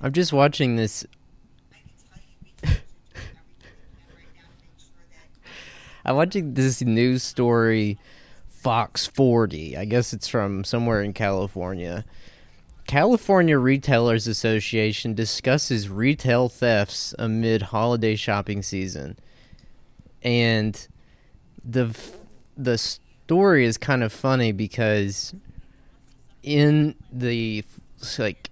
[0.00, 1.06] I'm just watching this.
[6.04, 7.98] I'm watching this news story,
[8.48, 9.76] Fox 40.
[9.76, 12.04] I guess it's from somewhere in California.
[12.86, 19.18] California Retailers Association discusses retail thefts amid holiday shopping season.
[20.22, 20.86] And
[21.64, 21.96] the
[22.56, 25.34] the story is kind of funny because
[26.42, 27.64] in the
[28.18, 28.50] like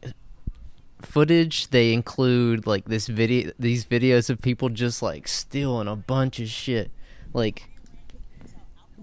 [1.05, 6.41] footage they include like this video these videos of people just like stealing a bunch
[6.41, 6.91] of shit.
[7.33, 7.69] Like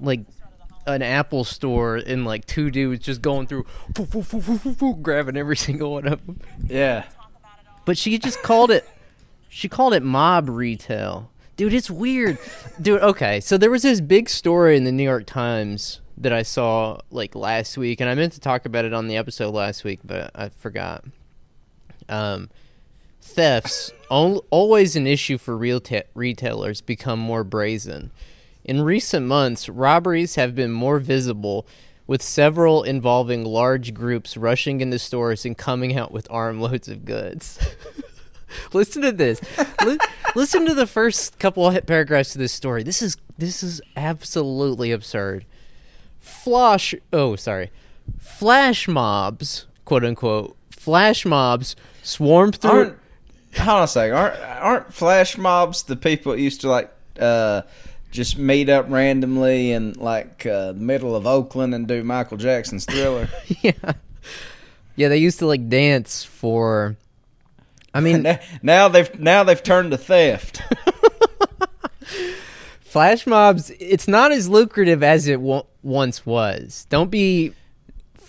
[0.02, 0.22] like
[0.88, 4.74] an apple store and like two dudes just going through foo, foo, foo, foo, foo,
[4.74, 6.40] foo, grabbing every single one of them.
[6.68, 7.06] Yeah.
[7.86, 8.88] but she just called it
[9.50, 11.30] she called it mob retail.
[11.58, 12.38] Dude it's weird.
[12.82, 16.44] Dude okay so there was this big story in the new york times that i
[16.44, 19.84] saw like last week and i meant to talk about it on the episode last
[19.84, 21.04] week but i forgot
[22.12, 22.50] um
[23.22, 28.12] thefts al- always an issue for retailers become more brazen.
[28.64, 31.66] In recent months robberies have been more visible
[32.08, 37.60] with several involving large groups rushing into stores and coming out with armloads of goods.
[38.74, 39.40] Listen to this.
[39.86, 39.98] Li-
[40.36, 42.84] listen to the first couple of paragraphs of this story.
[42.84, 45.46] This is this is absolutely absurd.
[46.20, 47.72] Flash oh sorry.
[48.20, 52.98] Flash mobs quote unquote flash mobs swarm through Aren't
[53.58, 54.16] hold on a second.
[54.16, 57.62] Aren't aren't flash mobs the people that used to like uh
[58.12, 62.86] just meet up randomly in like uh, the middle of Oakland and do Michael Jackson's
[62.86, 63.30] Thriller?
[63.62, 63.72] yeah
[64.98, 66.98] yeah they used to like dance for
[67.94, 70.62] i mean Now- now they've now they've turned to theft.
[72.82, 77.54] flash mobs it's not as lucrative as it wa- once was don't be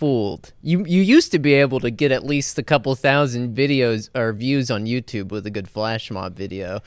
[0.02, 4.10] fooled you you used to be able to get at least a couple thousand videos
[4.16, 6.80] or views on youtube with a good flash mob video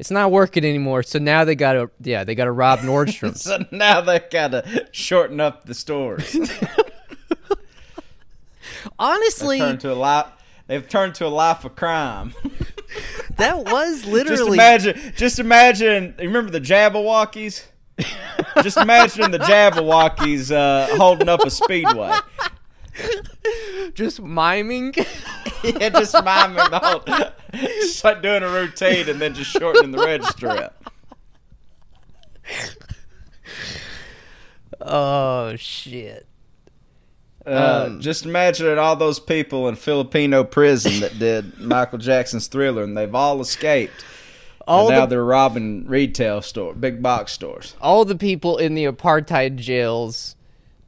[0.00, 4.00] it's not working anymore so now they gotta yeah they gotta rob nordstrom's so now
[4.00, 6.36] they gotta shorten up the stores.
[8.98, 10.26] honestly Turn to a life.
[10.66, 12.34] They've turned to a life of crime.
[13.36, 14.58] that was literally.
[14.58, 15.12] just imagine.
[15.14, 16.14] Just imagine.
[16.18, 17.64] You remember the Jabbawockeez?
[18.62, 22.14] just imagine the Jabbawockeez uh, holding up a speedway.
[23.94, 24.94] just miming
[25.64, 27.30] yeah, just miming the whole,
[27.80, 30.92] just like doing a routine and then just shortening the register up.
[34.80, 36.26] oh shit
[37.46, 42.82] Uh, Um, just imagine all those people in Filipino prison that did Michael Jackson's Thriller,
[42.82, 44.04] and they've all escaped.
[44.66, 47.76] all and now the they're robbing retail store, big box stores.
[47.80, 50.34] all the people in the apartheid jails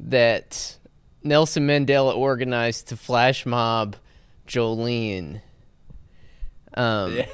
[0.01, 0.78] that
[1.29, 3.97] Nelson Mandela organized to flash mob
[4.47, 5.41] Jolene.
[6.75, 7.27] Um, Yeah.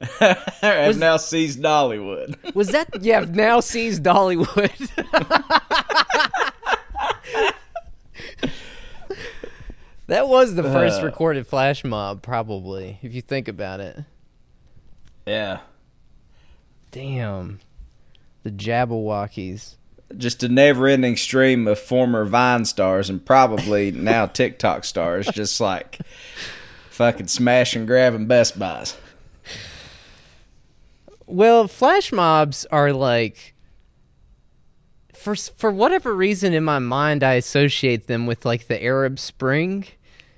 [0.62, 2.54] have now seized Dollywood.
[2.54, 3.20] Was that yeah?
[3.28, 4.90] Now sees Dollywood.
[10.06, 11.04] that was the first Uh.
[11.04, 13.98] recorded flash mob, probably, if you think about it.
[15.26, 15.60] yeah,
[16.92, 17.60] Damn,
[18.42, 19.76] the Jabbawockeez.
[20.16, 25.98] Just a never-ending stream of former Vine stars and probably now TikTok stars, just like
[26.90, 28.96] fucking smashing, grabbing Best Buys.
[31.26, 33.54] Well, flash mobs are like
[35.12, 39.86] for for whatever reason in my mind I associate them with like the Arab Spring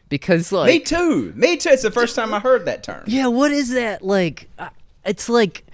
[0.09, 1.33] because like Me too.
[1.37, 1.69] Me too.
[1.69, 3.05] It's the first time I heard that term.
[3.07, 4.49] Yeah, what is that like?
[4.59, 4.71] Uh,
[5.05, 5.65] it's like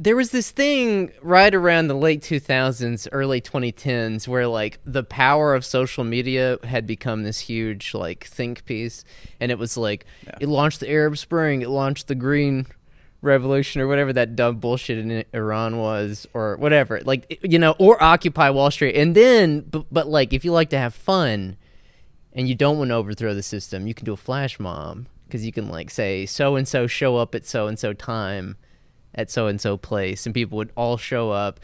[0.00, 5.54] there was this thing right around the late 2000s, early 2010s where like the power
[5.54, 9.04] of social media had become this huge like think piece
[9.40, 10.06] and it was like
[10.40, 12.66] it launched the Arab Spring, it launched the Green
[13.22, 17.00] Revolution or whatever that dumb bullshit in Iran was or whatever.
[17.04, 18.94] Like you know, or Occupy Wall Street.
[18.94, 21.56] And then but, but like if you like to have fun,
[22.32, 25.44] and you don't want to overthrow the system, you can do a flash mob because
[25.44, 28.56] you can like say so and so show up at so and so time
[29.18, 31.60] at so and so place, and people would all show up.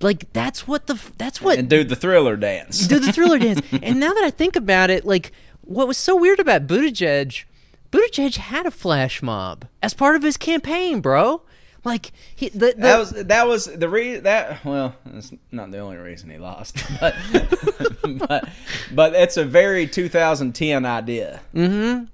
[0.00, 2.86] Like that's what the that's what And do the thriller dance.
[2.88, 3.60] do the thriller dance.
[3.82, 5.30] And now that I think about it, like
[5.60, 7.44] what was so weird about Buttigieg,
[7.92, 11.42] Buttigieg had a flash mob as part of his campaign, bro.
[11.84, 15.78] Like he the, the That was that was the re that well, it's not the
[15.78, 17.14] only reason he lost, but
[18.28, 18.48] but
[18.92, 21.40] but it's a very 2010 idea.
[21.54, 22.08] Mhm.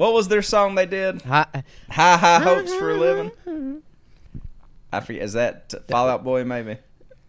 [0.00, 1.20] What was their song they did?
[1.20, 1.60] Hi- uh,
[1.90, 3.82] High High Hopes for a Living.
[4.90, 5.20] I forget.
[5.20, 6.42] Is that Fallout Boy?
[6.42, 6.78] Maybe.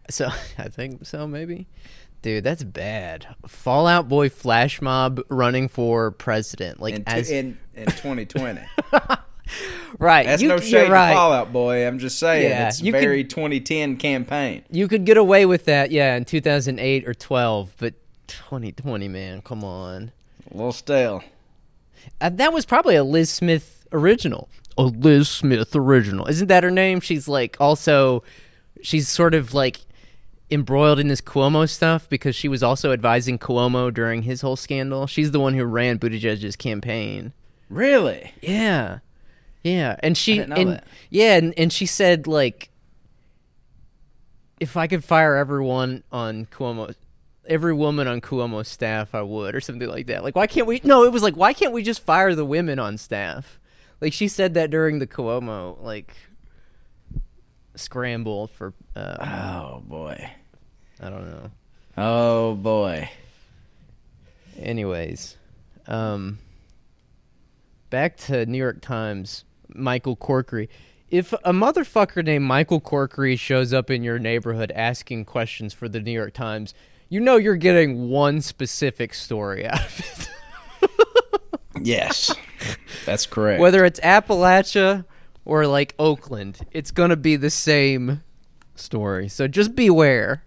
[0.09, 1.67] so I think so maybe.
[2.21, 3.27] Dude, that's bad.
[3.45, 6.79] Fallout Boy flash mob running for president.
[6.79, 8.61] Like in, as in in 2020.
[9.99, 10.25] right.
[10.25, 10.91] That's you, no shade to.
[10.91, 11.85] Fallout Boy.
[11.85, 14.63] I'm just saying Yeah, it's could- very 2010 campaign.
[14.71, 17.95] You could get away with that, yeah, in 2008 or 12, but
[18.27, 20.13] 2020, man, come on.
[20.49, 21.21] A little stale.
[22.19, 24.49] Uh, that was probably a Lis Smith original.
[24.77, 26.27] A Lis Smith original.
[26.27, 26.99] Isn't that her name?
[26.99, 28.23] She's like also
[28.81, 29.79] she's sort of like
[30.49, 35.07] embroiled in this Cuomo stuff because she was also advising Cuomo during his whole scandal.
[35.07, 37.33] She's the one who ran Buttigieg's campaign.
[37.69, 38.33] Really?
[38.41, 38.99] Yeah.
[39.63, 39.95] Yeah.
[39.99, 40.83] And she and that.
[41.09, 42.69] yeah, and, and she said like
[44.59, 46.93] if I could fire everyone on Cuomo
[47.47, 50.23] every woman on Cuomo's staff I would or something like that.
[50.23, 52.79] Like why can't we No, it was like why can't we just fire the women
[52.79, 53.59] on staff?
[53.99, 56.15] Like she said that during the Cuomo like
[57.75, 60.29] scramble for uh Oh boy.
[60.99, 61.51] I don't know.
[61.97, 63.09] Oh boy.
[64.59, 65.37] Anyways,
[65.87, 66.39] um,
[67.89, 70.67] back to New York Times, Michael Corkery.
[71.09, 75.99] If a motherfucker named Michael Corkery shows up in your neighborhood asking questions for the
[75.99, 76.73] New York Times,
[77.11, 80.89] you know you're getting one specific story out of it.
[81.83, 82.33] Yes.
[83.05, 83.59] That's correct.
[83.59, 85.05] Whether it's Appalachia
[85.45, 88.23] or like Oakland, it's gonna be the same
[88.75, 89.27] story.
[89.27, 90.43] So just beware.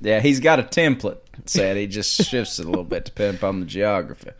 [0.00, 1.18] yeah, he's got a template.
[1.46, 4.30] Said he just shifts it a little bit depending upon the geography.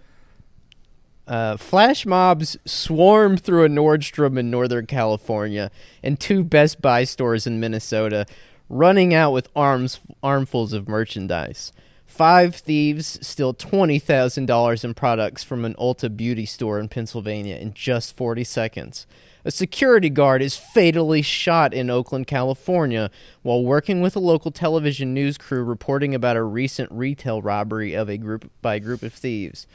[1.26, 5.70] Uh, flash mobs swarm through a Nordstrom in Northern California
[6.02, 8.26] and two Best Buy stores in Minnesota,
[8.72, 11.72] running out with arms armfuls of merchandise.
[12.06, 17.56] Five thieves steal twenty thousand dollars in products from an Ulta beauty store in Pennsylvania
[17.56, 19.06] in just forty seconds.
[19.44, 23.10] A security guard is fatally shot in Oakland, California,
[23.42, 28.08] while working with a local television news crew reporting about a recent retail robbery of
[28.08, 29.66] a group by a group of thieves.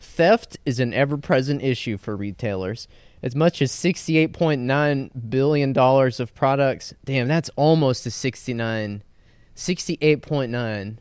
[0.00, 2.88] Theft is an ever present issue for retailers.
[3.22, 6.94] As much as $68.9 billion of products.
[7.04, 9.02] Damn, that's almost a 69.
[9.54, 10.96] 68.9.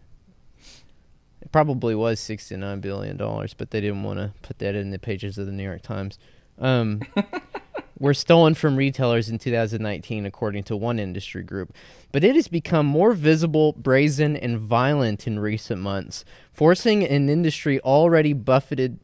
[1.41, 5.37] It probably was $69 billion, but they didn't want to put that in the pages
[5.37, 6.19] of the New York Times.
[6.57, 7.01] Um,
[7.99, 11.73] were stolen from retailers in 2019, according to one industry group.
[12.11, 17.79] But it has become more visible, brazen, and violent in recent months, forcing an industry
[17.81, 18.99] already buffeted,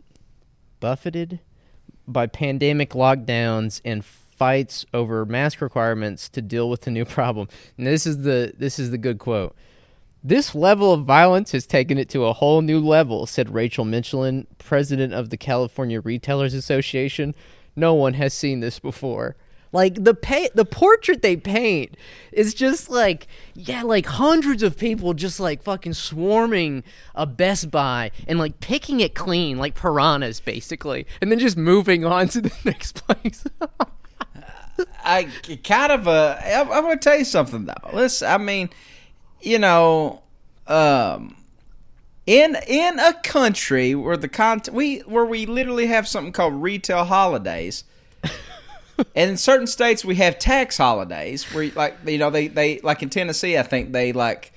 [0.80, 1.40] buffeted
[2.08, 7.48] by pandemic lockdowns and fights over mask requirements to deal with the new problem.
[7.78, 9.56] And this is the this is the good quote.
[10.24, 14.48] This level of violence has taken it to a whole new level, said Rachel Michelin,
[14.58, 17.36] president of the California Retailers Association.
[17.76, 19.36] No one has seen this before.
[19.76, 21.98] Like the pay, the portrait they paint
[22.32, 26.82] is just like yeah, like hundreds of people just like fucking swarming
[27.14, 32.06] a Best Buy and like picking it clean like piranhas basically, and then just moving
[32.06, 33.44] on to the next place.
[35.04, 35.26] I
[35.66, 37.90] kind of I- I'm going to tell you something though.
[37.92, 38.70] Listen, I mean,
[39.42, 40.24] you know,
[40.68, 41.36] um,
[42.26, 47.04] in in a country where the con we where we literally have something called retail
[47.04, 47.84] holidays.
[49.16, 53.02] And in certain states we have tax holidays where like you know they they like
[53.04, 54.52] in Tennessee I think they like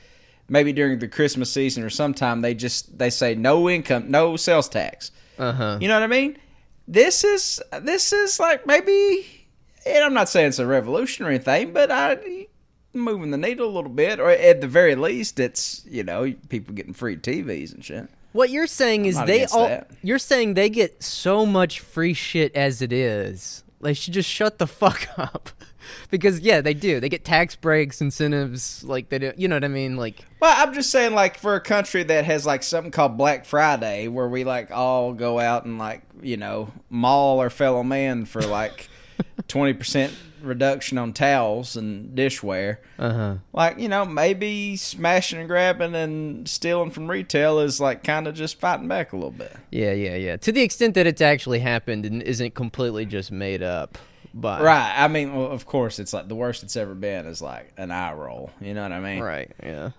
[0.49, 4.69] maybe during the Christmas season or sometime they just they say no income no sales
[4.69, 5.11] tax.
[5.39, 5.79] uh huh.
[5.81, 6.39] You know what I mean?
[6.87, 9.27] This is this is like maybe,
[9.85, 12.47] and I'm not saying it's a revolutionary thing, but I
[12.95, 16.75] moving the needle a little bit, or at the very least, it's you know people
[16.75, 18.09] getting free TVs and shit.
[18.33, 19.91] What you're saying is they all that.
[20.03, 23.65] you're saying they get so much free shit as it is.
[23.81, 25.51] They should just shut the fuck up.
[26.11, 27.01] because yeah, they do.
[27.01, 29.33] They get tax breaks, incentives, like they do.
[29.37, 29.97] You know what I mean?
[29.97, 33.45] Like Well, I'm just saying, like for a country that has like something called Black
[33.45, 38.25] Friday, where we like all go out and like you know maul our fellow man
[38.25, 38.89] for like
[39.49, 42.77] twenty percent reduction on towels and dishware.
[42.99, 43.35] uh-huh.
[43.53, 48.35] like you know maybe smashing and grabbing and stealing from retail is like kind of
[48.37, 50.37] just fighting back a little bit Yeah, yeah, yeah.
[50.37, 53.99] To the extent that it's actually happened and isn't completely just made up.
[54.35, 57.41] But right i mean well, of course it's like the worst it's ever been is
[57.43, 59.91] like an eye roll you know what i mean Right, yeah.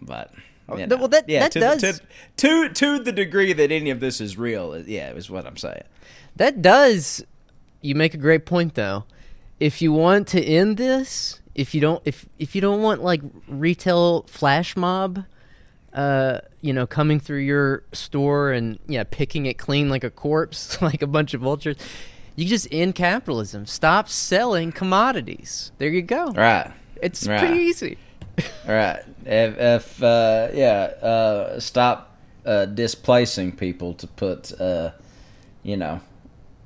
[0.00, 0.32] but
[0.66, 0.96] Oh, you know.
[0.96, 2.00] well, that- yeah, that to, does- the,
[2.38, 5.58] to, to to the degree that any of this is real yeah is what i'm
[5.58, 5.82] saying
[6.36, 7.24] That does
[7.84, 9.04] you make a great point though.
[9.60, 13.20] If you want to end this, if you don't if if you don't want like
[13.46, 15.24] retail flash mob
[15.92, 20.82] uh you know coming through your store and yeah picking it clean like a corpse
[20.88, 21.76] like a bunch of vultures
[22.34, 27.38] you just end capitalism stop selling commodities there you go right it's Right.
[27.38, 27.96] pretty easy
[28.38, 29.02] All right.
[29.24, 34.90] If, if uh, yeah, uh, stop uh, displacing people to put, uh,
[35.62, 36.00] you know,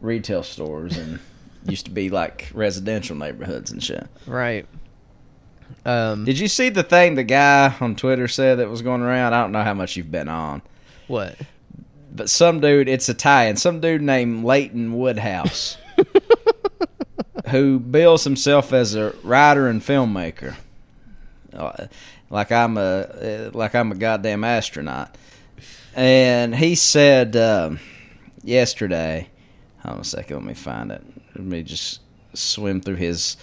[0.00, 1.18] retail stores and
[1.66, 4.06] used to be like residential neighborhoods and shit.
[4.26, 4.66] Right.
[5.84, 9.34] Um, Did you see the thing the guy on Twitter said that was going around?
[9.34, 10.62] I don't know how much you've been on,
[11.06, 11.36] what?
[12.12, 15.76] but some dude, it's Italian, some dude named Leighton Woodhouse,
[17.48, 20.56] who bills himself as a writer and filmmaker.
[21.52, 21.86] Uh,
[22.30, 25.16] like I'm a uh, like I'm a goddamn astronaut.
[25.94, 27.80] And he said um,
[28.42, 29.28] yesterday,
[29.82, 31.02] hold on a second, let me find it.
[31.34, 32.00] Let me just
[32.34, 33.36] swim through his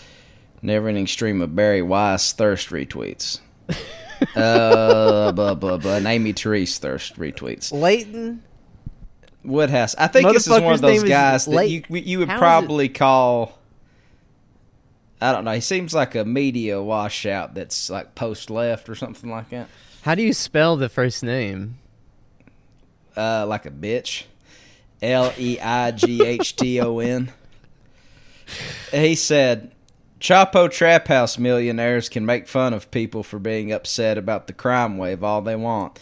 [0.61, 3.39] never-ending stream of Bari Weiss thirst retweets.
[4.35, 5.95] uh, blah blah blah.
[5.95, 7.71] And Aimee Terese thirst retweets.
[7.71, 8.43] Leighton?
[9.43, 9.95] Woodhouse.
[9.95, 12.39] I think this is one of those guys that you you would How is it-
[12.39, 13.59] probably call.
[15.21, 15.51] I don't know.
[15.51, 19.69] He seems like a media washout that's like post left or something like that.
[20.01, 21.77] How do you spell the first name?
[23.15, 24.25] Uh, like a bitch.
[25.05, 27.31] L E I G H T O N.
[28.91, 29.71] He said,
[30.19, 34.97] Chapo Trap House millionaires can make fun of people for being upset about the crime
[34.97, 35.99] wave all they want.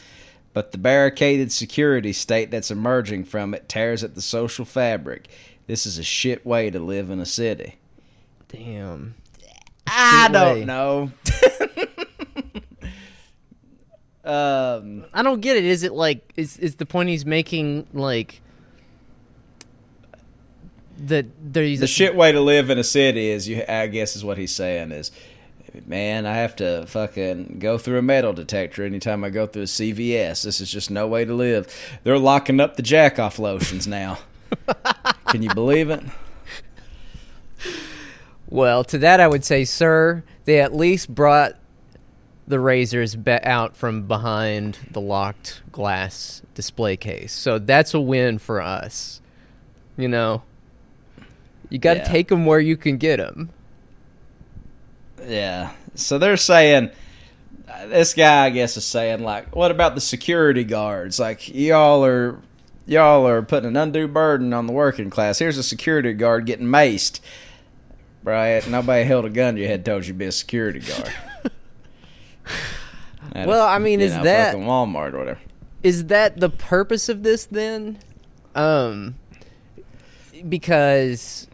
[0.54, 5.28] But the barricaded security state that's emerging from it tears at the social fabric.
[5.68, 7.78] This is a shit way to live in a city.
[8.50, 9.16] Damn.
[9.88, 11.12] I Shit don't know.
[14.24, 15.66] um, I don't get it.
[15.66, 18.42] Is it like is is the point he's making like
[21.08, 24.24] that there's the shit way to live in a city is you I guess is
[24.24, 25.12] what he's saying is
[25.86, 29.66] man, I have to fucking go through a metal detector anytime I go through a
[29.66, 30.44] CVS.
[30.44, 31.74] This is just no way to live.
[32.04, 34.20] They're locking up the jack off lotions now.
[35.28, 36.04] Can you believe it?
[38.48, 41.56] Well, to that I would say, sir, they at least brought
[42.48, 47.32] the razors be- out from behind the locked glass display case.
[47.32, 49.22] So that's a win for us.
[49.98, 50.44] You know,
[51.74, 52.06] you got to Yeah.
[52.06, 53.50] take them where you can get them.
[55.28, 55.72] Yeah.
[55.96, 56.92] So they're saying
[57.68, 61.20] uh, this guy I guess is saying like what about the security guards?
[61.20, 62.40] Like y'all are
[62.86, 65.40] y'all are putting an undue burden on the working class.
[65.40, 67.20] Here's a security guard getting maced.
[68.24, 68.66] Right?
[68.70, 71.12] Nobody held a gun to your head told you to be a security guard.
[73.34, 75.40] At Well, I mean, is know, that- Walmart or whatever?
[75.82, 77.98] Is that the purpose of this then?
[78.56, 79.16] Um,
[80.48, 81.48] because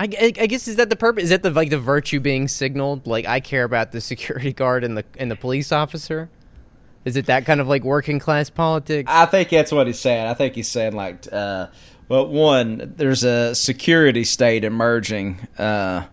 [0.00, 1.24] I, I, I guess is that the purpose?
[1.24, 3.06] Is that the like the virtue being signaled?
[3.06, 6.30] Like I care about the security guard and the and the police officer.
[7.04, 9.10] Is it that kind of like working class politics?
[9.12, 10.26] I think that's what he's saying.
[10.26, 11.66] I think he's saying like, uh,
[12.08, 16.06] well, one, there's a security state emerging uh,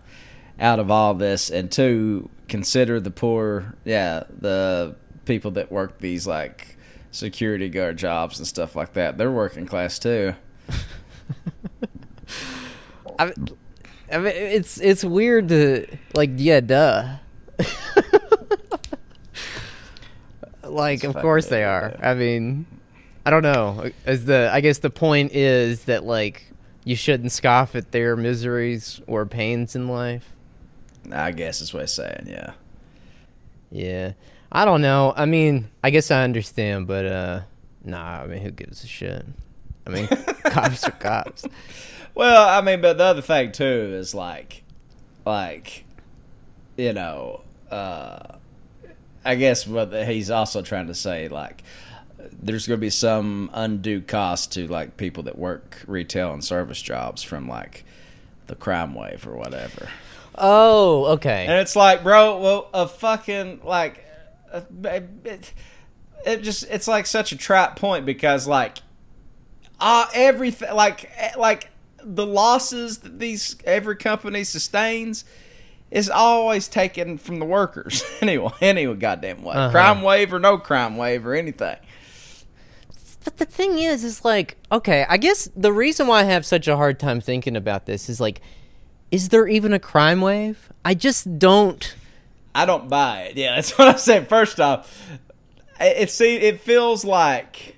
[0.60, 6.26] out of all this, and two, consider the poor, yeah, the people that work these
[6.26, 6.76] like
[7.10, 9.16] security guard jobs and stuff like that.
[9.16, 10.34] They're working class too.
[13.18, 13.32] I,
[14.10, 17.16] I mean, it's it's weird to like yeah, duh.
[20.62, 21.94] like, It's of course they are.
[21.98, 22.10] yeah.
[22.10, 22.66] I mean,
[23.26, 23.90] I don't know.
[24.06, 26.44] As the I guess the point is that like
[26.84, 30.32] you shouldn't scoff at their miseries or pains in life.
[31.12, 32.26] I guess is what he's saying.
[32.28, 32.52] Yeah.
[33.70, 34.12] Yeah,
[34.50, 35.12] I don't know.
[35.14, 37.40] I mean, I guess I understand, but uh,
[37.84, 38.22] nah.
[38.22, 39.26] I mean, who gives a shit?
[39.86, 40.06] I mean,
[40.44, 41.44] cops are cops.
[42.18, 44.64] Well, I mean, but the other thing too is like,
[45.24, 45.84] like,
[46.76, 48.38] you know, uh,
[49.24, 51.62] I guess what he's also trying to say, like,
[52.42, 56.82] there's going to be some undue cost to like people that work retail and service
[56.82, 57.84] jobs from like
[58.48, 59.88] the crime wave or whatever.
[60.34, 61.46] Oh, okay.
[61.46, 64.04] And it's like, bro, well, a fucking like,
[64.52, 64.64] a,
[65.24, 65.52] it,
[66.26, 68.78] it just it's like such a trap point because like,
[69.78, 71.70] uh everything like eh, like
[72.02, 75.24] the losses that these every company sustains
[75.90, 78.50] is always taken from the workers anyway.
[78.60, 79.70] Anyway, goddamn way, Uh-huh.
[79.70, 81.76] crime wave or no crime wave or anything.
[83.24, 86.68] But the thing is, is like, okay, I guess the reason why I have such
[86.68, 88.40] a hard time thinking about this is like,
[89.10, 90.70] is there even a crime wave?
[90.84, 91.94] I just don't.
[92.54, 93.36] I don't buy it.
[93.36, 94.28] Yeah, that's what I said.
[94.28, 95.02] First off,
[95.80, 97.76] it it see it feels like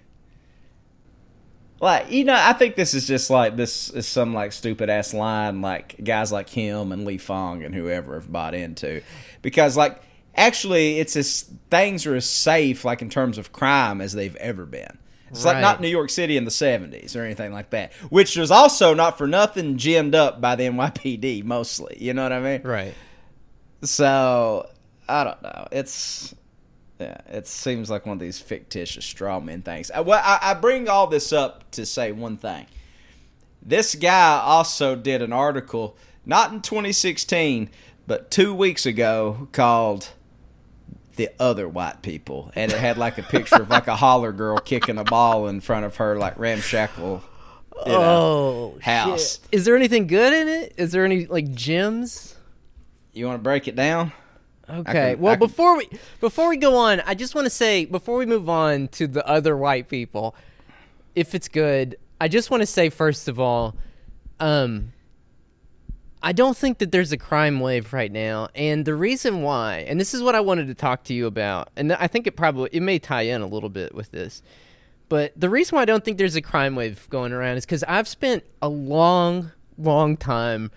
[1.81, 5.15] like you know I think this is just like this is some like stupid ass
[5.15, 9.03] line like guys like him and Lee Fang and whoever have bought into
[9.43, 10.01] because like
[10.35, 14.67] actually it's as things are as safe like in terms of crime as they've ever
[14.67, 14.99] been.
[15.31, 18.51] It's like not New York City in the 70s or anything like that, which was
[18.51, 21.97] also not for nothing ginned up by the NYPD mostly.
[22.01, 22.63] You know what I mean?
[22.63, 22.95] Right.
[23.83, 24.69] So,
[25.09, 25.69] I don't know.
[25.71, 26.35] It's
[27.01, 29.91] yeah, it seems like one of these fictitious straw man things.
[29.91, 32.67] I, well, I, I bring all this up to say one thing.
[33.63, 37.71] This guy also did an article, not in 2016,
[38.07, 40.11] but two weeks ago, called
[41.17, 44.59] "The Other White People," and it had like a picture of like a holler girl
[44.59, 47.23] kicking a ball in front of her, like ramshackle.
[47.87, 49.39] You know, oh, house.
[49.39, 49.49] shit.
[49.53, 50.75] Is there anything good in it?
[50.77, 52.37] Is there any like gems?
[53.15, 54.13] You want to break it down?
[54.71, 54.93] Okay.
[55.13, 55.89] can- well, can- before we
[56.21, 59.27] before we go on, I just want to say before we move on to the
[59.27, 60.35] other white people,
[61.15, 63.75] if it's good, I just want to say first of all,
[64.39, 64.93] um,
[66.23, 69.99] I don't think that there's a crime wave right now, and the reason why, and
[69.99, 72.69] this is what I wanted to talk to you about, and I think it probably
[72.73, 74.43] it may tie in a little bit with this.
[75.09, 77.83] But the reason why I don't think there's a crime wave going around is because
[77.85, 80.71] I've spent a long, long time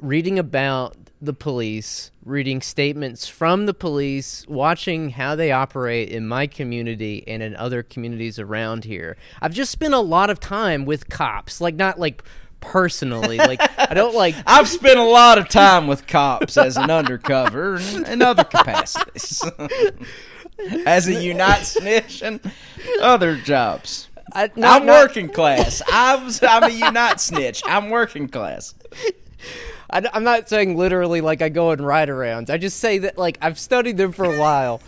[0.00, 6.48] reading about the police, reading statements from the police, watching how they operate in my
[6.48, 9.16] community and in other communities around here.
[9.40, 12.24] I've just spent a lot of time with cops, like not like
[12.60, 16.90] personally, like I don't like I've spent a lot of time with cops as an
[16.90, 19.44] undercover and in other capacities.
[20.86, 22.40] as a unite snitch and
[23.00, 24.08] other jobs.
[24.32, 25.82] I, not- working class.
[25.90, 27.62] I was, I'm a unite snitch.
[27.66, 28.74] I'm working class.
[29.92, 32.50] I, am not saying literally like I go and ride arounds.
[32.50, 34.80] I just say that like I've studied them for a while,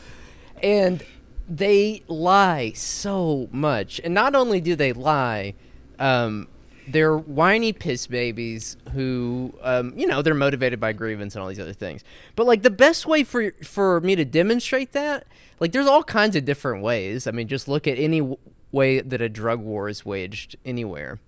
[0.62, 1.04] and
[1.48, 4.00] they lie so much.
[4.02, 5.54] And not only do they lie,
[5.98, 6.48] um,
[6.88, 11.60] they're whiny piss babies who, um, you know, they're motivated by grievance and all these
[11.60, 12.02] other things.
[12.36, 15.26] But like the best way for for me to demonstrate that,
[15.60, 17.26] like there's all kinds of different ways.
[17.26, 18.38] I mean, just look at any w-
[18.72, 21.20] way that a drug war is waged anywhere.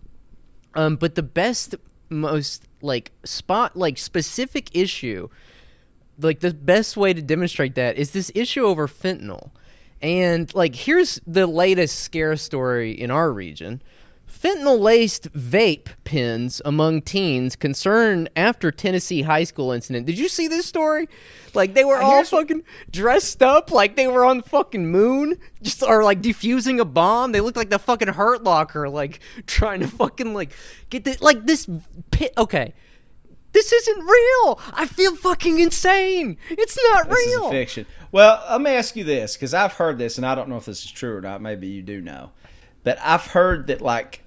[0.74, 1.74] Um, but the best,
[2.10, 5.28] most like spot, like specific issue,
[6.18, 9.50] like the best way to demonstrate that is this issue over fentanyl.
[10.02, 13.82] And like, here's the latest scare story in our region.
[14.38, 20.06] Fentanyl laced vape pens among teens concerned after Tennessee high school incident.
[20.06, 21.08] Did you see this story?
[21.54, 25.38] Like they were uh, all fucking dressed up like they were on the fucking moon,
[25.62, 27.32] just or like defusing a bomb.
[27.32, 30.52] They looked like the fucking Hurt Locker, like trying to fucking like
[30.90, 31.66] get the like this
[32.10, 32.34] pit.
[32.36, 32.74] Okay,
[33.52, 34.60] this isn't real.
[34.74, 36.36] I feel fucking insane.
[36.50, 37.46] It's not This real.
[37.46, 37.86] is fiction.
[38.12, 40.66] Well, let me ask you this because I've heard this, and I don't know if
[40.66, 41.40] this is true or not.
[41.40, 42.32] Maybe you do know,
[42.84, 44.22] but I've heard that like,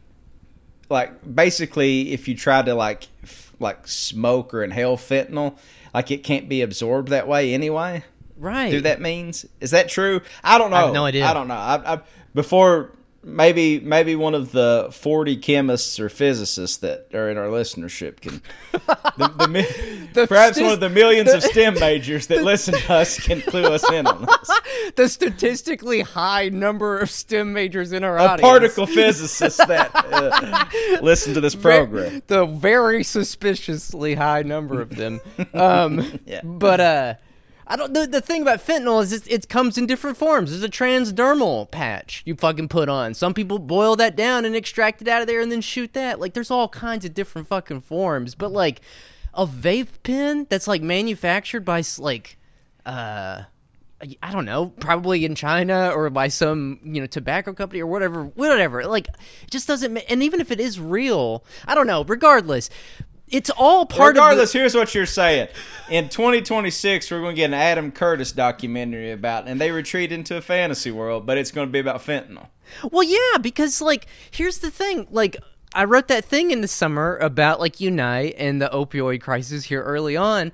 [0.90, 5.58] like basically, if you try to like, f- like smoke or inhale fentanyl,
[5.94, 8.04] like it can't be absorbed that way anyway.
[8.38, 8.72] right.
[8.72, 10.22] Do that means is that true?
[10.44, 10.78] I don't know.
[10.78, 11.26] I have no idea.
[11.26, 11.56] I don't know.
[11.56, 12.00] I, I,
[12.34, 12.92] before
[13.24, 18.42] maybe maybe one of the forty chemists or physicists that are in our listenership can.
[18.72, 23.20] The, the, The perhaps one of the millions of STEM majors that listen to us
[23.20, 24.60] can clue us in on this.
[24.96, 28.42] the statistically high number of STEM majors in our A audience.
[28.42, 32.24] particle physicist that uh, listen to this program.
[32.26, 35.22] the very suspiciously high number of them.
[35.54, 36.42] Um, Yeah.
[36.44, 37.14] But uh,
[37.70, 37.94] I don't.
[37.94, 40.50] The, the thing about fentanyl is it, it comes in different forms.
[40.50, 43.14] There's a transdermal patch you fucking put on.
[43.14, 46.20] Some people boil that down and extract it out of there and then shoot that.
[46.20, 48.34] Like there's all kinds of different fucking forms.
[48.34, 48.82] But like
[49.34, 52.38] a vape pen that's like manufactured by like
[52.86, 53.44] uh.
[54.24, 58.24] I don't know, probably in China or by some, you know, tobacco company or whatever,
[58.24, 58.86] whatever.
[58.86, 59.98] Like, it just doesn't.
[59.98, 62.06] And even if it is real, I don't know.
[62.06, 62.70] Regardless,
[63.32, 64.54] it's all part Regardless, of.
[64.54, 65.48] The, here's what you're saying.
[65.90, 70.38] In 2026, we're going to get an Adam Curtis documentary about, and they retreat into
[70.38, 72.48] a fantasy world, but it's going to be about fentanyl.
[72.92, 75.08] well, yeah, because like, here's the thing.
[75.10, 75.38] Like,
[75.74, 79.84] I wrote that thing in the summer about like Unite and the opioid crisis here
[79.84, 80.52] early on,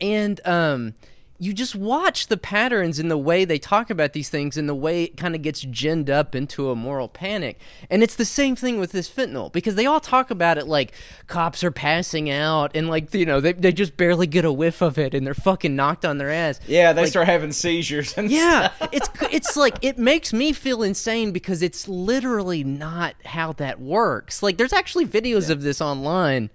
[0.00, 0.94] and um.
[1.38, 4.74] You just watch the patterns in the way they talk about these things and the
[4.74, 7.60] way it kind of gets ginned up into a moral panic.
[7.90, 10.92] And it's the same thing with this fentanyl because they all talk about it like
[11.26, 14.80] cops are passing out and like, you know, they, they just barely get a whiff
[14.80, 16.60] of it and they're fucking knocked on their ass.
[16.66, 18.16] Yeah, they start having seizures.
[18.16, 23.52] And Yeah, it's it's like it makes me feel insane because it's literally not how
[23.54, 24.42] that works.
[24.42, 26.50] Like there's actually videos of this online.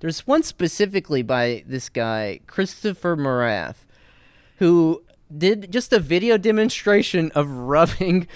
[0.00, 3.83] There's one specifically by this guy, Christopher Moraff,
[4.64, 5.02] who
[5.36, 8.26] did just a video demonstration of rubbing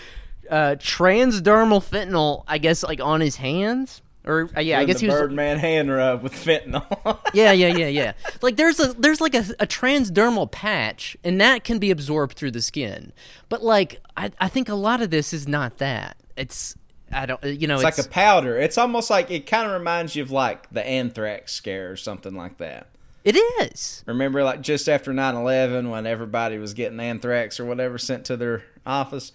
[0.51, 4.03] uh, transdermal fentanyl, I guess like on his hands.
[4.27, 7.19] Or uh, yeah, I guess the he was Birdman hand rub with fentanyl.
[7.33, 8.12] yeah, yeah, yeah, yeah.
[8.43, 12.51] Like there's a there's like a, a transdermal patch, and that can be absorbed through
[12.51, 13.14] the skin.
[13.49, 16.19] But like I I think a lot of this is not that.
[16.37, 16.77] It's
[17.11, 18.59] I don't you know It's like a powder.
[18.59, 22.35] It's almost like it kind of reminds you of like the anthrax scare or something
[22.35, 22.88] like that.
[23.29, 24.03] It is.
[24.07, 28.38] Remember, like just after 9 11, when everybody was getting anthrax or whatever sent to
[28.38, 29.33] their office?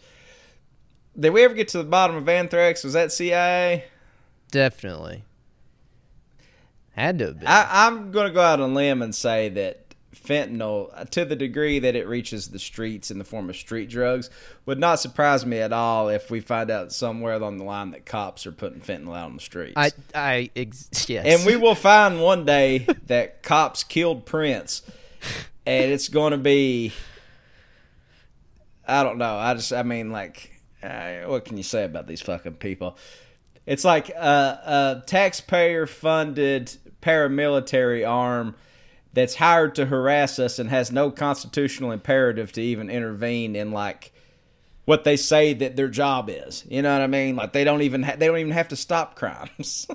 [1.20, 2.84] Did we ever get to the bottom of anthrax?
[2.84, 3.86] Was that CIA?
[4.50, 5.26] Definitely.
[6.94, 7.48] Had to have been.
[7.48, 9.83] I, I'm going to go out on a limb and say that
[10.24, 14.30] fentanyl, to the degree that it reaches the streets in the form of street drugs,
[14.66, 18.06] would not surprise me at all if we find out somewhere along the line that
[18.06, 19.74] cops are putting fentanyl out on the streets.
[19.76, 21.26] I, I, ex- yes.
[21.26, 24.82] and we will find one day that cops killed Prince,
[25.66, 26.94] and it's going to be.
[28.86, 29.38] I don't know.
[29.38, 32.98] I just, I mean, like, uh, what can you say about these fucking people?
[33.66, 38.56] It's like a, a taxpayer funded paramilitary arm
[39.14, 44.12] that's hired to harass us and has no constitutional imperative to even intervene in like
[44.86, 46.66] what they say that their job is.
[46.68, 47.36] You know what I mean?
[47.36, 49.88] Like they don't even ha- they don't even have to stop crimes.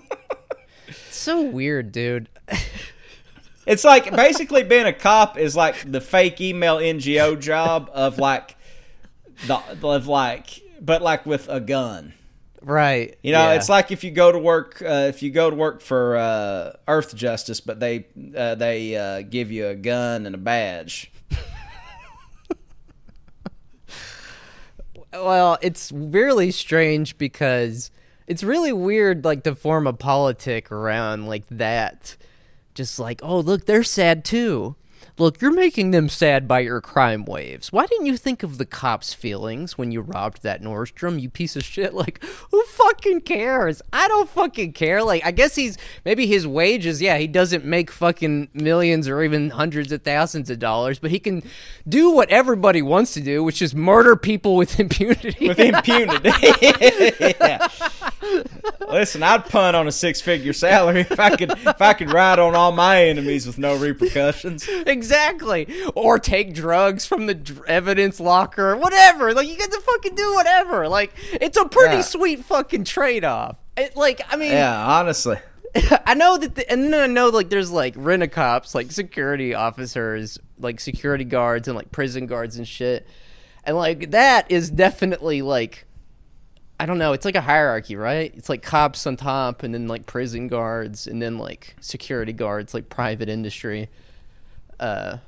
[1.11, 2.29] so weird, dude.
[3.67, 8.57] it's like basically being a cop is like the fake email NGO job of like
[9.47, 12.15] the of like but like with a gun.
[12.63, 13.17] Right.
[13.23, 13.55] You know, yeah.
[13.55, 16.73] it's like if you go to work, uh, if you go to work for uh,
[16.87, 21.13] Earth Justice, but they uh, they uh, give you a gun and a badge.
[25.13, 27.91] well, it's really strange because
[28.27, 32.17] it's really weird, like to form a politic around like that.
[32.75, 34.77] Just like, oh, look, they're sad too.
[35.19, 37.73] Look, you're making them sad by your crime waves.
[37.73, 41.57] Why didn't you think of the cops' feelings when you robbed that Nordstrom, you piece
[41.57, 41.93] of shit?
[41.99, 43.83] Like, who fucking cares?
[43.93, 45.03] I don't fucking care.
[45.03, 49.51] Like, I guess he's maybe his wages, yeah, he doesn't make fucking millions or even
[49.51, 51.43] hundreds of thousands of dollars, but he can
[51.89, 55.49] do what everybody wants to do, which is murder people with impunity.
[55.49, 56.31] With impunity.
[57.41, 57.67] yeah.
[58.89, 62.39] Listen, I'd punt on a six figure salary if I could if I could ride
[62.39, 64.69] on all my enemies with no repercussions.
[64.69, 65.08] Exactly.
[65.95, 69.33] Or take drugs from the dr- evidence locker, whatever.
[69.35, 70.89] Like you get to fucking do whatever.
[70.89, 72.03] Like it's a pretty Yeah.
[72.03, 73.59] sweet fucking trade off.
[73.95, 75.39] Like I mean, Yeah, honestly.
[76.07, 78.91] I know that, the, and then I know like there's like rent a cops, like
[78.91, 83.07] security officers, like security guards and like prison guards and shit,
[83.65, 85.85] and like that is definitely like.
[86.81, 87.13] I don't know.
[87.13, 88.33] It's like a hierarchy, right?
[88.37, 92.73] It's like cops on top, and then like prison guards, and then like security guards,
[92.73, 93.89] like private industry,
[94.81, 95.19] uh,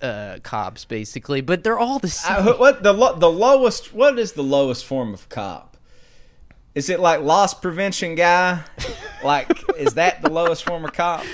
[0.00, 1.40] uh, cops, basically.
[1.40, 2.48] But they're all the same.
[2.48, 3.94] I, what the lo- the lowest?
[3.94, 5.76] What is the lowest form of cop?
[6.74, 8.64] Is it like loss prevention guy?
[9.22, 11.24] Like, is that the lowest form of cop?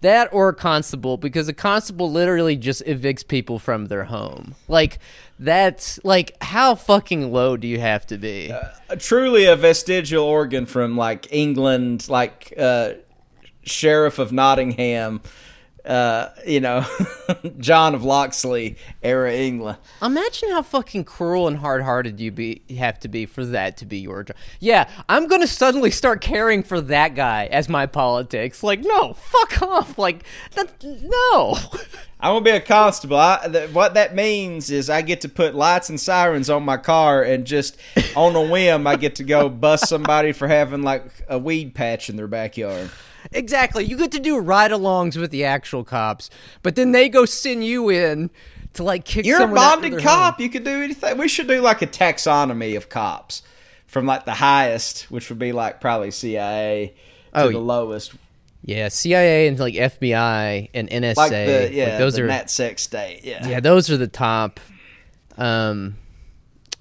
[0.00, 4.54] That or a constable, because a constable literally just evicts people from their home.
[4.68, 5.00] Like,
[5.40, 8.52] that's like, how fucking low do you have to be?
[8.52, 12.92] Uh, truly a vestigial organ from like England, like uh,
[13.64, 15.20] sheriff of Nottingham.
[15.88, 16.84] Uh, you know,
[17.58, 19.78] John of Locksley era England.
[20.02, 23.86] Imagine how fucking cruel and hard hearted you be have to be for that to
[23.86, 24.36] be your job.
[24.60, 28.62] Yeah, I'm gonna suddenly start caring for that guy as my politics.
[28.62, 29.96] Like, no, fuck off.
[29.96, 31.56] Like, that, no.
[32.20, 33.16] I'm gonna be a constable.
[33.16, 36.76] I, th- what that means is I get to put lights and sirens on my
[36.76, 37.78] car, and just
[38.14, 42.10] on a whim, I get to go bust somebody for having like a weed patch
[42.10, 42.90] in their backyard.
[43.32, 43.84] Exactly.
[43.84, 46.30] You get to do ride-alongs with the actual cops,
[46.62, 48.30] but then they go send you in
[48.74, 49.24] to like kick.
[49.26, 50.36] You're a bonded cop.
[50.36, 50.42] home.
[50.44, 51.18] You can do anything.
[51.18, 53.42] We should do like a taxonomy of cops,
[53.86, 56.94] from like the highest, which would be like probably CIA,
[57.34, 58.12] to Oh, the lowest,
[58.64, 61.16] Yeah, CIA and like FBI and NSA.
[61.16, 63.20] like the yeah, like, those the are NatSec state.
[63.24, 64.60] Yeah, yeah, those are the top.
[65.36, 65.96] Um,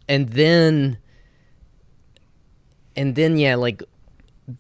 [0.10, 0.98] and then,
[2.96, 3.84] and then yeah, like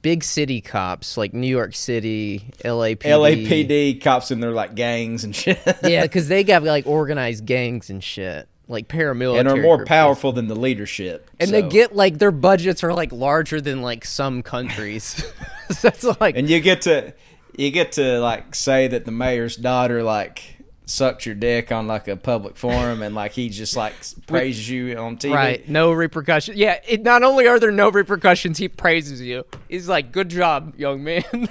[0.01, 2.99] big city cops like New York City, LAPD.
[2.99, 5.59] LAPD cops in their like gangs and shit.
[5.83, 9.89] yeah, because they got like organized gangs and shit, like paramilitary, and are more groups.
[9.89, 11.29] powerful than the leadership.
[11.39, 15.23] And they get like their budgets are like larger than like some countries.
[15.81, 17.13] That's like and you get to
[17.55, 20.56] you get to like say that the mayor's daughter like
[20.87, 23.93] sucked your dick on like a public forum and like he just like
[24.27, 25.33] praises you on TV.
[25.33, 25.69] Right.
[25.69, 26.57] No repercussions.
[26.57, 26.79] Yeah.
[26.87, 29.45] It, not only are there no repercussions, he praises you.
[29.69, 31.23] He's like, "Good job, young man,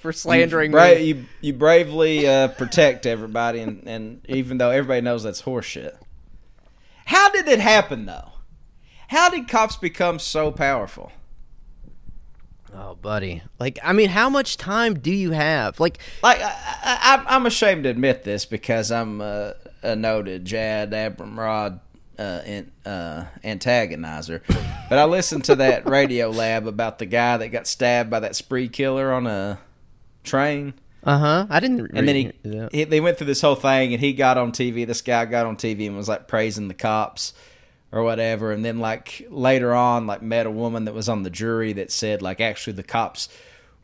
[0.00, 4.70] for slandering you, bra- me." you, you bravely uh, protect everybody, and, and even though
[4.70, 5.96] everybody knows that's horseshit.
[7.06, 8.30] How did it happen, though?
[9.08, 11.12] How did cops become so powerful?
[12.74, 13.42] Oh, buddy.
[13.58, 15.78] Like, I mean, how much time do you have?
[15.78, 20.92] Like, Like, I, I, I'm ashamed to admit this because I'm uh, a noted Jad
[20.92, 21.80] Abumrad
[22.18, 24.40] uh, in, uh, antagonizer,
[24.88, 28.36] but I listened to that Radio Lab about the guy that got stabbed by that
[28.36, 29.58] spree killer on a
[30.24, 30.74] train.
[31.04, 31.46] Uh huh.
[31.50, 31.90] I didn't.
[31.94, 32.32] And then he,
[32.70, 34.86] he they went through this whole thing, and he got on TV.
[34.86, 37.32] This guy got on TV and was like praising the cops
[37.92, 38.50] or whatever.
[38.50, 41.92] And then like later on, like met a woman that was on the jury that
[41.92, 43.28] said like actually the cops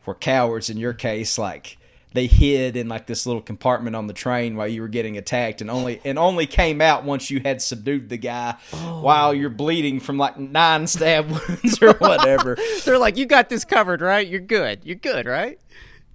[0.05, 1.77] were cowards in your case, like
[2.13, 5.61] they hid in like this little compartment on the train while you were getting attacked
[5.61, 9.01] and only and only came out once you had subdued the guy oh.
[9.01, 12.57] while you're bleeding from like nine stab wounds or whatever.
[12.85, 14.27] They're like, "You got this covered, right?
[14.27, 14.79] You're good.
[14.83, 15.59] You're good, right?"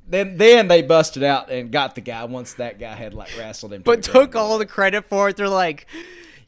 [0.06, 3.72] then then they busted out and got the guy once that guy had like wrestled
[3.72, 3.82] him.
[3.82, 4.04] But ground.
[4.04, 5.36] took all the credit for it.
[5.36, 5.86] They're like,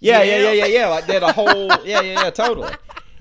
[0.00, 0.88] Yeah, yeah, yeah, yeah, yeah.
[0.88, 2.72] Like did a whole yeah, yeah, yeah, totally.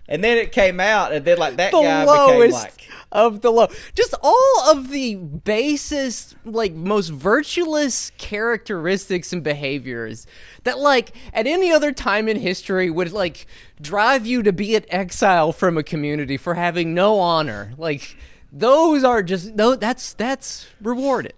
[0.07, 3.51] And then it came out, and then like that the guy became like of the
[3.51, 3.67] low.
[3.95, 10.27] Just all of the basest, like most virtuous characteristics and behaviors
[10.63, 13.47] that, like, at any other time in history would like
[13.81, 17.73] drive you to be in exile from a community for having no honor.
[17.77, 18.17] Like,
[18.51, 19.75] those are just no.
[19.75, 21.33] That's that's rewarded.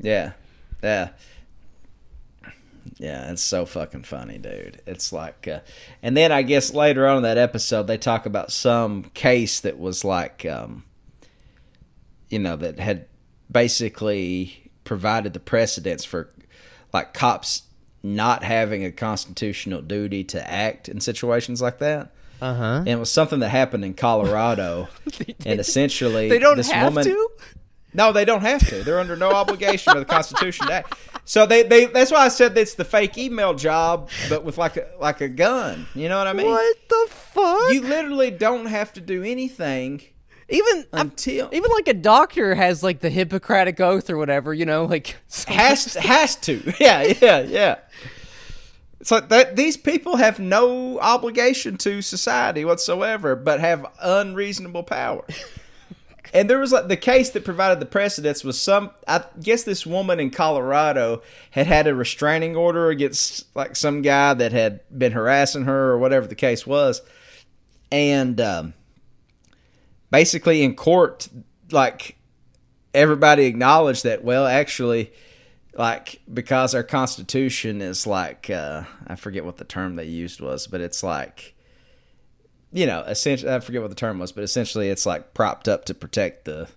[0.00, 0.32] yeah,
[0.82, 1.10] yeah,
[2.98, 3.30] yeah.
[3.30, 4.80] It's so fucking funny, dude.
[4.86, 5.60] It's like, uh,
[6.02, 9.78] and then I guess later on in that episode they talk about some case that
[9.78, 10.84] was like, um,
[12.28, 13.06] you know, that had
[13.50, 16.28] basically provided the precedence for
[16.92, 17.62] like cops
[18.02, 22.10] not having a constitutional duty to act in situations like that.
[22.42, 22.64] Uh huh.
[22.80, 24.88] and it was something that happened in Colorado.
[25.46, 27.28] and essentially, They don't this have woman, to.
[27.94, 28.82] No, they don't have to.
[28.82, 30.98] They're under no obligation of the Constitution to act.
[31.24, 34.76] So they, they that's why I said it's the fake email job, but with like
[34.76, 35.86] a like a gun.
[35.94, 36.46] You know what I mean?
[36.46, 37.72] What the fuck?
[37.72, 40.02] You literally don't have to do anything
[40.48, 44.52] even until even like a doctor has like the Hippocratic oath or whatever.
[44.52, 46.74] You know, like has has to.
[46.80, 47.76] Yeah, yeah, yeah.
[49.00, 49.56] It's like that.
[49.56, 55.24] These people have no obligation to society whatsoever, but have unreasonable power.
[56.32, 58.90] And there was like the case that provided the precedence was some.
[59.06, 64.34] I guess this woman in Colorado had had a restraining order against like some guy
[64.34, 67.02] that had been harassing her or whatever the case was,
[67.92, 68.74] and um,
[70.10, 71.28] basically in court,
[71.70, 72.16] like
[72.94, 74.24] everybody acknowledged that.
[74.24, 75.12] Well, actually,
[75.76, 80.66] like because our constitution is like uh I forget what the term they used was,
[80.66, 81.53] but it's like
[82.74, 85.86] you know, essentially I forget what the term was, but essentially it's like propped up
[85.86, 86.68] to protect the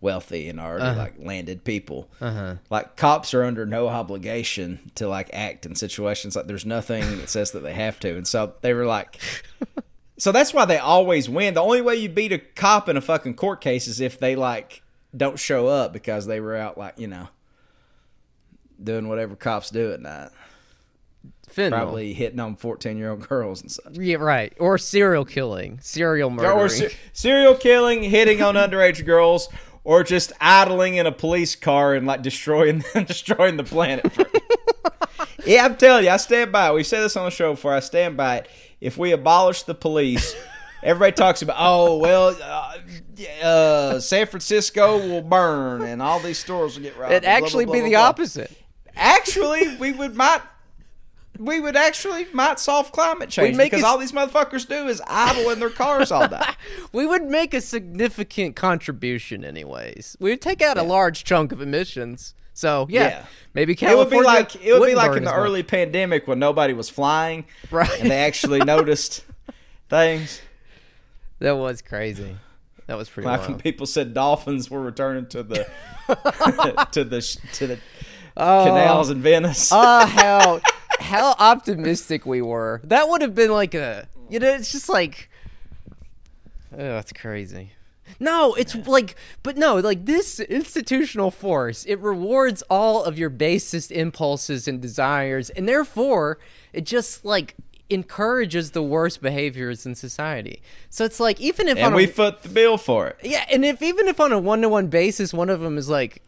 [0.00, 2.08] wealthy and already like landed people.
[2.20, 2.56] Uh-huh.
[2.70, 7.28] Like cops are under no obligation to like act in situations like there's nothing that
[7.28, 8.16] says that they have to.
[8.16, 9.18] And so they were like
[10.20, 11.54] So that's why they always win.
[11.54, 14.36] The only way you beat a cop in a fucking court case is if they
[14.36, 14.82] like
[15.16, 17.28] don't show up because they were out like, you know,
[18.82, 20.28] doing whatever cops do at night.
[21.54, 21.70] Fentanyl.
[21.70, 23.96] Probably hitting on 14 year old girls and such.
[23.96, 24.52] Yeah, right.
[24.58, 26.52] Or serial killing, serial murder.
[26.52, 29.48] Or se- serial killing, hitting on underage girls,
[29.84, 34.06] or just idling in a police car and like destroying destroying the planet.
[35.44, 36.74] yeah, I'm telling you, I stand by it.
[36.74, 37.74] We've said this on the show before.
[37.74, 38.48] I stand by it.
[38.80, 40.34] If we abolish the police,
[40.82, 42.78] everybody talks about, oh well, uh,
[43.44, 47.12] uh, San Francisco will burn and all these stores will get robbed.
[47.12, 48.04] It'd blah, blah, actually blah, be blah, the blah.
[48.04, 48.52] opposite.
[48.96, 50.42] Actually, we would might.
[51.40, 55.48] We would actually might solve climate change because it- all these motherfuckers do is idle
[55.50, 56.40] in their cars all day.
[56.92, 60.16] We would make a significant contribution, anyways.
[60.20, 62.34] We would take out a large chunk of emissions.
[62.52, 63.24] So yeah, Yeah.
[63.54, 64.20] maybe It would California.
[64.20, 65.44] be like it would be like in the as much.
[65.46, 67.88] early pandemic when nobody was flying, Right.
[68.00, 69.24] And they actually noticed
[69.88, 70.42] things.
[71.38, 72.36] That was crazy.
[72.86, 75.66] That was pretty Like when people said dolphins were returning to the
[76.92, 77.78] to the to the
[78.36, 78.64] Oh.
[78.64, 79.70] canals in Venice.
[79.72, 80.60] Ah, how
[81.00, 82.80] how optimistic we were.
[82.84, 85.28] That would have been like a you know, it's just like
[86.72, 87.72] Oh, that's crazy.
[88.18, 93.90] No, it's like but no, like this institutional force, it rewards all of your basest
[93.92, 96.38] impulses and desires, and therefore
[96.72, 97.56] it just like
[97.88, 100.62] encourages the worst behaviors in society.
[100.88, 103.16] So it's like even if and on we a, foot the bill for it.
[103.22, 105.88] yeah, and if even if on a one to one basis, one of them is
[105.88, 106.22] like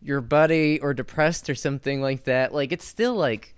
[0.00, 3.54] your buddy or depressed or something like that, like it's still like,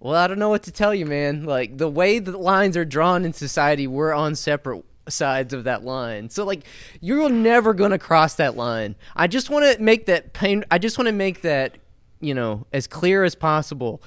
[0.00, 1.44] well, I don't know what to tell you, man.
[1.44, 5.84] Like the way the lines are drawn in society, we're on separate sides of that
[5.84, 6.28] line.
[6.28, 6.64] So like
[7.00, 8.94] you're never going to cross that line.
[9.16, 11.78] I just want to make that pain I just want to make that,
[12.20, 14.02] you know, as clear as possible.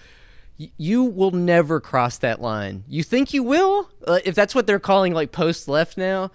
[0.60, 2.84] Y- You will never cross that line.
[2.88, 3.90] You think you will?
[4.06, 6.32] Uh, if that's what they're calling like post left now,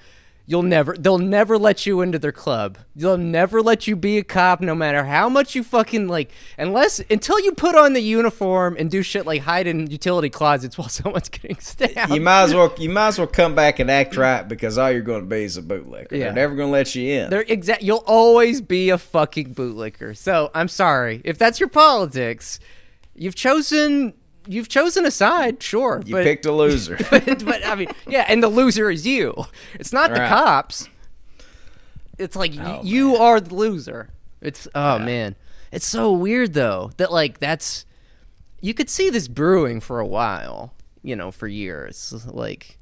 [0.48, 2.78] You'll never they'll never let you into their club.
[2.94, 7.00] They'll never let you be a cop no matter how much you fucking like unless
[7.11, 10.88] until you put on the uniform and do shit like hide in utility closets while
[10.88, 12.12] someone's getting stabbed.
[12.12, 14.90] You might as well you might as well come back and act right because all
[14.92, 16.12] you're going to be is a bootlicker.
[16.12, 16.26] Yeah.
[16.26, 17.30] They're never going to let you in.
[17.30, 20.16] They're exact you'll always be a fucking bootlicker.
[20.16, 21.22] So, I'm sorry.
[21.24, 22.61] If that's your politics,
[23.16, 24.14] you've chosen
[24.46, 26.02] you've chosen a side, sure.
[26.04, 26.98] you but, picked a loser.
[27.11, 29.35] but, but I mean, yeah, and the loser is you.
[29.74, 30.88] It's not the cops.
[32.18, 34.11] It's like y- Oh, you are the loser.
[34.40, 35.35] It's oh man,
[35.72, 37.85] it's so weird though that like that's
[38.61, 42.14] you could see this brewing for a while, you know, for years.
[42.26, 42.78] Like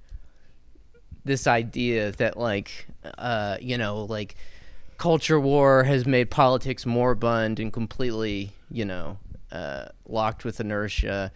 [1.25, 2.87] this idea that like
[3.19, 4.37] uh you know like
[4.99, 9.19] culture war has made politics moribund and completely you know
[9.51, 11.33] uh locked with inertia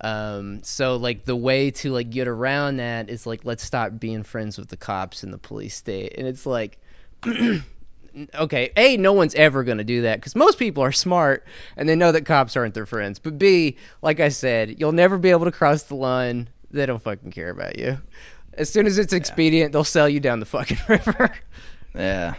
[0.00, 4.22] um so like the way to like get around that is like let's stop being
[4.22, 6.14] friends with the cops and the police state.
[6.18, 6.78] And it's like
[8.34, 11.44] okay a no one's ever going to do that because most people are smart
[11.76, 13.18] and they know that cops aren't their friends.
[13.18, 16.48] But b like i said you'll never be able to cross the line.
[16.70, 17.98] They don't fucking care about you.
[18.54, 21.32] As soon as it's expedient they'll sell you down the fucking river.
[21.94, 22.34] Yeah.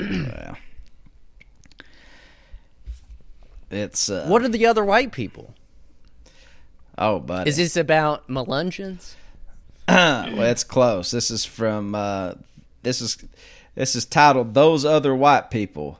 [0.00, 0.54] yeah.
[3.70, 5.54] It's uh, what are the other white people
[7.00, 7.48] Oh, buddy.
[7.48, 9.14] is this about melungeons
[9.88, 11.10] well, it's close.
[11.10, 12.34] This is from uh,
[12.84, 13.18] this is
[13.74, 15.98] this is titled "Those Other White People"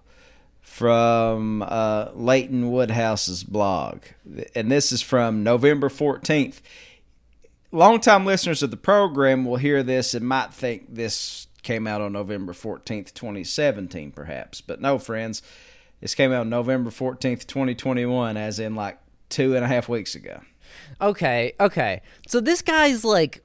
[0.60, 4.02] from uh, Leighton Woodhouse's blog,
[4.54, 6.62] and this is from November fourteenth.
[7.72, 12.12] Longtime listeners of the program will hear this and might think this came out on
[12.12, 15.42] November fourteenth, twenty seventeen, perhaps, but no, friends,
[16.00, 19.88] this came out November fourteenth, twenty twenty one, as in like two and a half
[19.88, 20.42] weeks ago.
[21.00, 22.02] Okay, okay.
[22.26, 23.42] So this guy's like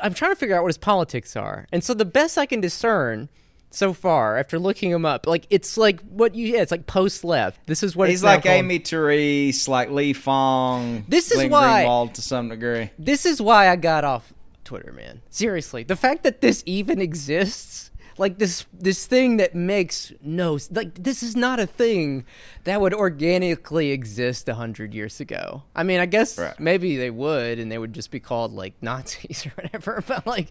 [0.00, 1.66] I'm trying to figure out what his politics are.
[1.72, 3.28] And so the best I can discern
[3.70, 7.24] so far after looking him up, like it's like what you yeah, it's like post
[7.24, 7.66] left.
[7.66, 8.54] This is what He's like called.
[8.54, 11.04] Aimee Terese, like Lee Fang.
[11.08, 12.90] This is why- Greenwald to some degree.
[12.98, 14.32] This is why I got off
[14.64, 15.22] Twitter, man.
[15.30, 21.02] Seriously, the fact that this even exists, like this this thing that makes no like
[21.02, 22.24] this is not a thing
[22.64, 25.62] that would organically exist a hundred years ago.
[25.74, 26.58] I mean, I guess Right.
[26.60, 30.02] maybe they would, and they would just be called like Nazis or whatever.
[30.06, 30.48] But like,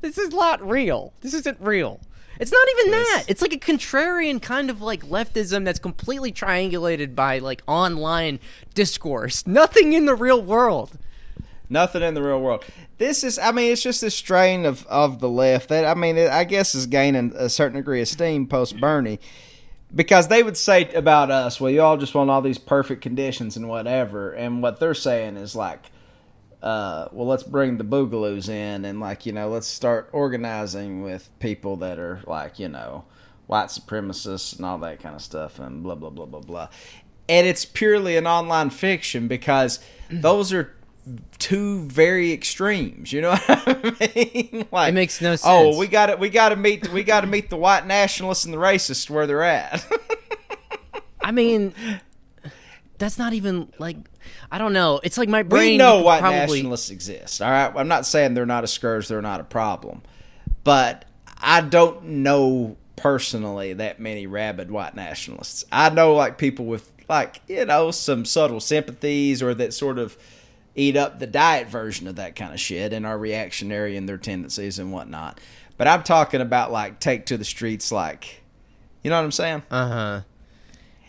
[0.00, 1.12] this is not real.
[1.20, 2.00] This isn't real.
[2.40, 3.24] It's not even that.
[3.28, 8.40] It's like a contrarian kind of like leftism that's completely triangulated by like online
[8.74, 9.46] discourse.
[9.46, 10.98] Nothing in the real world.
[11.72, 12.64] Nothing in the real world.
[12.98, 16.18] This is, I mean, it's just this strain of, of the left that, I mean,
[16.18, 19.18] it, I guess is gaining a certain degree of steam post Bernie.
[19.94, 23.56] Because they would say about us, well, you all just want all these perfect conditions
[23.56, 24.32] and whatever.
[24.32, 25.90] And what they're saying is like,
[26.62, 31.30] uh, well, let's bring the boogaloos in and, like, you know, let's start organizing with
[31.40, 33.04] people that are, like, you know,
[33.46, 36.68] white supremacists and all that kind of stuff and blah, blah, blah, blah, blah.
[37.28, 39.78] And it's purely an online fiction because
[40.10, 40.74] those are
[41.38, 43.12] two very extremes.
[43.12, 44.66] You know what I mean?
[44.72, 45.42] Like, It makes no oh, sense.
[45.44, 48.44] Oh, we got to we got to meet we got to meet the white nationalists
[48.44, 49.84] and the racists where they're at.
[51.20, 51.74] I mean,
[52.98, 53.96] that's not even like
[54.50, 55.00] I don't know.
[55.02, 55.72] It's like my brain.
[55.72, 57.42] we know white probably, nationalists exist.
[57.42, 60.02] All right, I'm not saying they're not a scourge, they're not a problem,
[60.64, 61.04] but
[61.38, 65.64] I don't know personally that many rabid white nationalists.
[65.72, 70.16] I know like people with like you know some subtle sympathies or that sort of
[70.74, 74.18] eat up the diet version of that kind of shit and are reactionary in their
[74.18, 75.40] tendencies and whatnot.
[75.76, 78.42] But I'm talking about like take to the streets, like
[79.02, 79.62] you know what I'm saying.
[79.70, 80.20] Uh huh.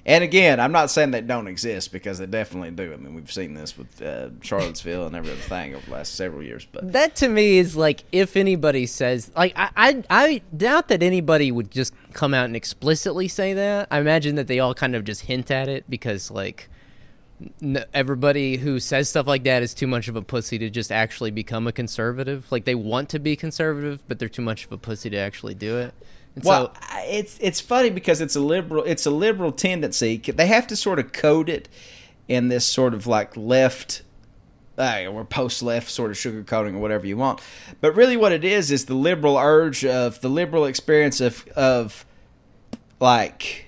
[0.06, 2.92] And again, I'm not saying they don't exist because they definitely do.
[2.92, 6.16] I mean, we've seen this with uh, Charlottesville and every other thing over the last
[6.16, 6.68] several years.
[6.70, 11.02] But That to me is like if anybody says like I, I I doubt that
[11.02, 13.88] anybody would just come out and explicitly say that.
[13.92, 16.70] I imagine that they all kind of just hint at it because like
[17.94, 21.32] everybody who says stuff like that is too much of a pussy to just actually
[21.32, 22.52] become a conservative.
[22.52, 25.56] Like they want to be conservative, but they're too much of a pussy to actually
[25.56, 25.94] do it.
[26.36, 30.18] And well, so it's it's funny because it's a liberal it's a liberal tendency.
[30.18, 31.70] They have to sort of code it
[32.28, 34.02] in this sort of like left
[34.78, 37.42] uh, or post left sort of sugarcoating or whatever you want.
[37.82, 42.06] But really, what it is is the liberal urge of the liberal experience of of
[43.00, 43.68] like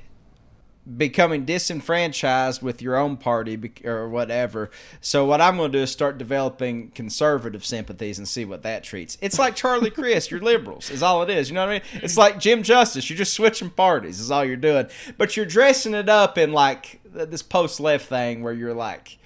[0.97, 4.69] becoming disenfranchised with your own party or whatever.
[5.01, 8.83] So what I'm going to do is start developing conservative sympathies and see what that
[8.83, 9.17] treats.
[9.19, 11.49] It's like Charlie Crist, you're liberals, is all it is.
[11.49, 12.03] You know what I mean?
[12.03, 14.87] It's like Jim Justice, you're just switching parties, is all you're doing.
[15.17, 19.17] But you're dressing it up in like this post left thing where you're like,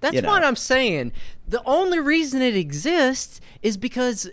[0.00, 0.28] That's you know.
[0.28, 1.12] what I'm saying.
[1.46, 4.30] The only reason it exists is because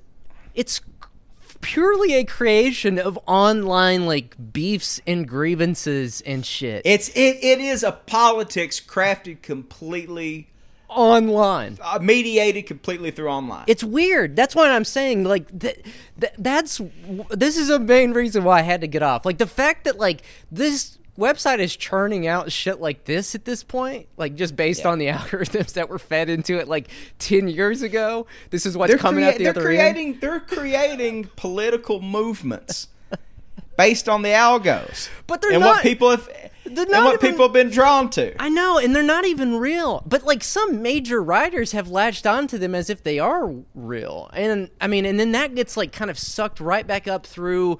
[0.53, 0.81] it's
[1.65, 6.83] purely a creation of online like beefs and grievances and shit.
[6.85, 10.47] It's it, it is a politics crafted completely
[10.87, 11.79] online.
[11.81, 13.63] uh, mediated completely through online.
[13.65, 14.35] It's weird.
[14.35, 15.83] That's what I'm saying like th-
[16.21, 16.79] th- that's
[17.31, 19.25] this is a main reason why I had to get off.
[19.25, 23.63] Like the fact that like this website is churning out shit like this at this
[23.63, 24.89] point, like just based Yeah.
[24.89, 26.89] on the algorithms that were fed into it like
[27.19, 28.27] 10 years ago.
[28.49, 30.21] This is what's they're coming crea- out the they're other creating end.
[30.21, 32.87] they're creating political movements
[33.77, 35.09] based on the algos.
[35.27, 36.29] But they're and not- what people have
[36.65, 38.33] and what even- people have been drawn to.
[38.41, 40.01] I know, and they're not even real.
[40.07, 44.29] But like some major writers have latched onto them as if they are real.
[44.33, 47.77] And I mean, and then that gets like kind of sucked right back up through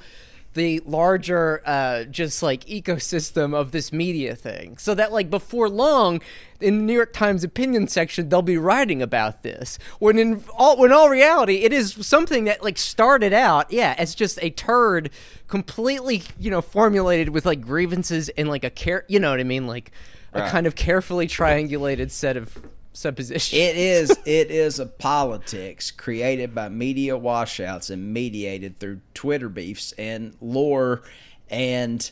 [0.56, 4.78] the larger uh just like ecosystem of this media thing.
[4.78, 6.22] So that like before long
[6.60, 9.78] in the New York Times opinion section they'll be writing about this.
[10.00, 14.16] When in all when all reality it is something that like started out, yeah, as
[14.16, 15.12] just a turd
[15.48, 19.44] completely, you know, formulated with like grievances and like a care, you know what I
[19.44, 19.92] mean, like
[20.34, 22.58] a kind of carefully triangulated set of
[22.96, 23.54] suppositions.
[23.54, 29.92] It is it is a politics created by media washouts and mediated through Twitter beefs
[29.94, 31.04] and lore
[31.50, 32.12] and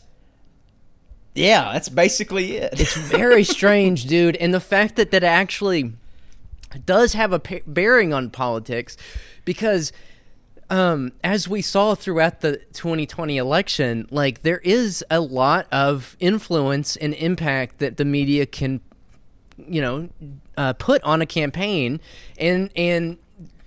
[1.36, 2.80] yeah, that's basically it.
[2.80, 4.36] It's very strange, dude.
[4.36, 5.94] And the fact that that actually
[6.86, 8.98] does have a bearing on politics
[9.46, 9.92] because
[10.70, 16.96] um, as we saw throughout the 2020 election, like there is a lot of influence
[16.96, 18.82] and impact that the media can,
[19.68, 20.09] you know,
[20.57, 21.99] uh, put on a campaign
[22.38, 23.18] and and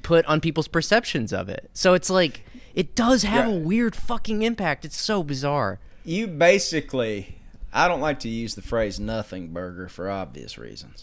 [0.02, 1.70] put on people's perceptions of it.
[1.72, 2.44] So it's like
[2.74, 4.84] it does have a weird fucking impact.
[4.84, 5.78] It's so bizarre.
[6.04, 7.36] you basically
[7.72, 11.02] I don't like to use the phrase nothing burger for obvious reasons.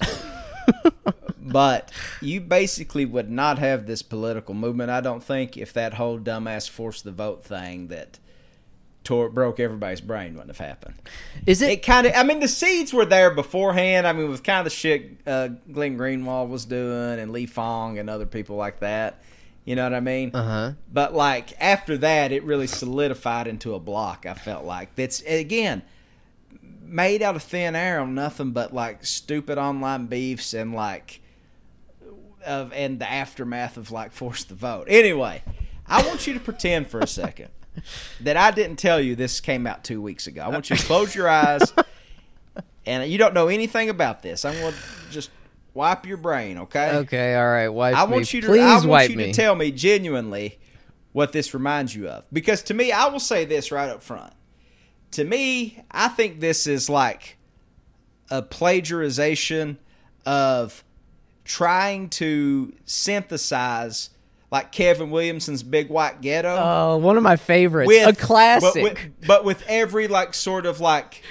[1.40, 1.92] but
[2.22, 6.68] you basically would not have this political movement, I don't think, if that whole dumbass
[6.68, 8.18] force the vote thing that
[9.04, 10.96] tore broke everybody's brain wouldn't have happened.
[11.46, 11.72] Is it?
[11.72, 14.08] It kind of, I mean, the seeds were there beforehand.
[14.08, 18.00] I mean, with kind of the shit uh, Glenn Greenwald was doing and Lee Fang
[18.00, 19.22] and other people like that.
[19.66, 20.32] You know what I mean?
[20.34, 20.72] uh huh.
[20.92, 24.26] But like after that, it really solidified into a block.
[24.26, 25.84] I felt like that's again
[26.82, 31.22] made out of thin air on nothing but like stupid online beefs and like
[32.46, 34.86] of and the aftermath of like force the vote.
[34.90, 35.42] Anyway,
[35.88, 37.50] I want you to pretend for a second
[38.22, 40.42] that I didn't tell you this came out two weeks ago.
[40.42, 41.74] I want you to close your eyes
[42.86, 44.46] and you don't know anything about this.
[44.46, 44.80] I'm going to
[45.12, 45.30] just
[45.74, 46.98] wipe your brain, okay?
[46.98, 47.70] Okay, all right.
[47.70, 48.12] Wipe I me.
[48.12, 49.26] want you to Please I want wipe you me.
[49.26, 50.60] to tell me genuinely
[51.12, 52.26] what this reminds you of.
[52.32, 54.34] Because to me, I will say this right up front.
[55.12, 57.38] To me, I think this is like
[58.30, 59.78] a plagiarization
[60.26, 60.84] of
[61.46, 64.10] trying to synthesize
[64.54, 67.88] like Kevin Williamson's Big White Ghetto Oh, one of my favorites.
[67.88, 68.72] with a classic.
[68.76, 71.24] but with, but with every like sort of like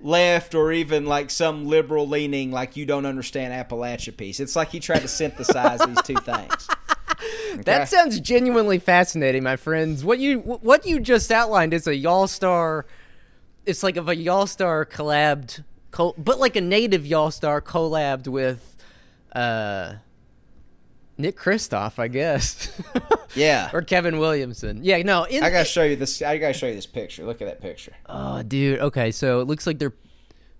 [0.00, 4.40] left or even like some liberal leaning like you don't understand Appalachia piece.
[4.40, 6.66] It's like he tried to synthesize these two things.
[7.64, 10.02] that sounds genuinely fascinating, my friends.
[10.02, 12.86] What you what you just outlined is a Y'all Star.
[13.66, 18.76] It's like of a Y'all Star collabed, but like a native Y'all Star collabed with
[19.34, 19.96] uh,
[21.18, 22.70] Nick Kristof, I guess,
[23.34, 23.70] Yeah.
[23.72, 24.80] or Kevin Williamson.
[24.84, 25.24] Yeah, no.
[25.24, 26.20] In, I gotta show you this.
[26.20, 27.24] I gotta show you this picture.
[27.24, 27.92] Look at that picture.
[28.06, 28.80] Oh, dude.
[28.80, 29.94] Okay, so it looks like they're.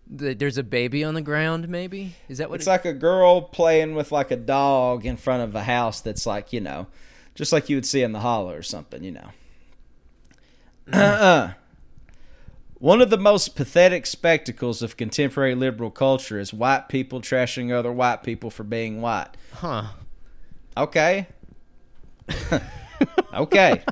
[0.09, 1.69] There's a baby on the ground.
[1.69, 2.61] Maybe is that what?
[2.61, 6.01] It's it- like a girl playing with like a dog in front of a house
[6.01, 6.87] that's like you know,
[7.35, 9.03] just like you would see in the hollow or something.
[9.03, 9.31] You know.
[10.93, 11.53] Uh-uh.
[12.79, 17.91] One of the most pathetic spectacles of contemporary liberal culture is white people trashing other
[17.91, 19.29] white people for being white.
[19.55, 19.87] huh?
[20.77, 21.27] Okay.
[23.35, 23.83] okay.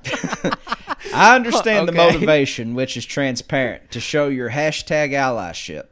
[1.15, 5.87] I understand the motivation, which is transparent, to show your hashtag allyship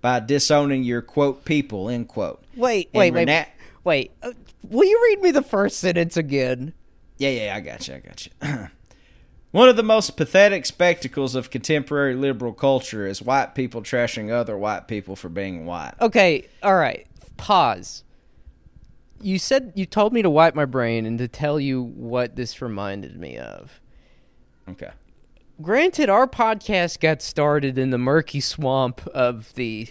[0.00, 2.42] by disowning your quote people end quote.
[2.56, 3.46] Wait, And wait, wait,
[3.84, 4.10] wait.
[4.22, 4.32] Uh,
[4.68, 6.72] will you read me the first sentence again?
[7.18, 7.94] Yeah, yeah, I got you.
[7.94, 8.68] I got you.
[9.50, 14.56] One of the most pathetic spectacles of contemporary liberal culture is white people trashing other
[14.56, 15.94] white people for being white.
[16.00, 17.06] Okay, all right.
[17.36, 18.04] Pause.
[19.22, 22.62] You said you told me to wipe my brain and to tell you what this
[22.62, 23.80] reminded me of.
[24.68, 24.90] Okay.
[25.60, 29.88] Granted, our podcast got started in the murky swamp of the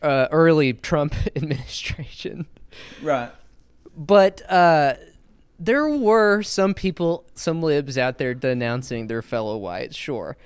[0.00, 2.46] uh, early Trump administration.
[3.02, 3.30] Right.
[3.94, 4.94] but uh,
[5.58, 10.38] there were some people, some libs out there denouncing their fellow whites, sure,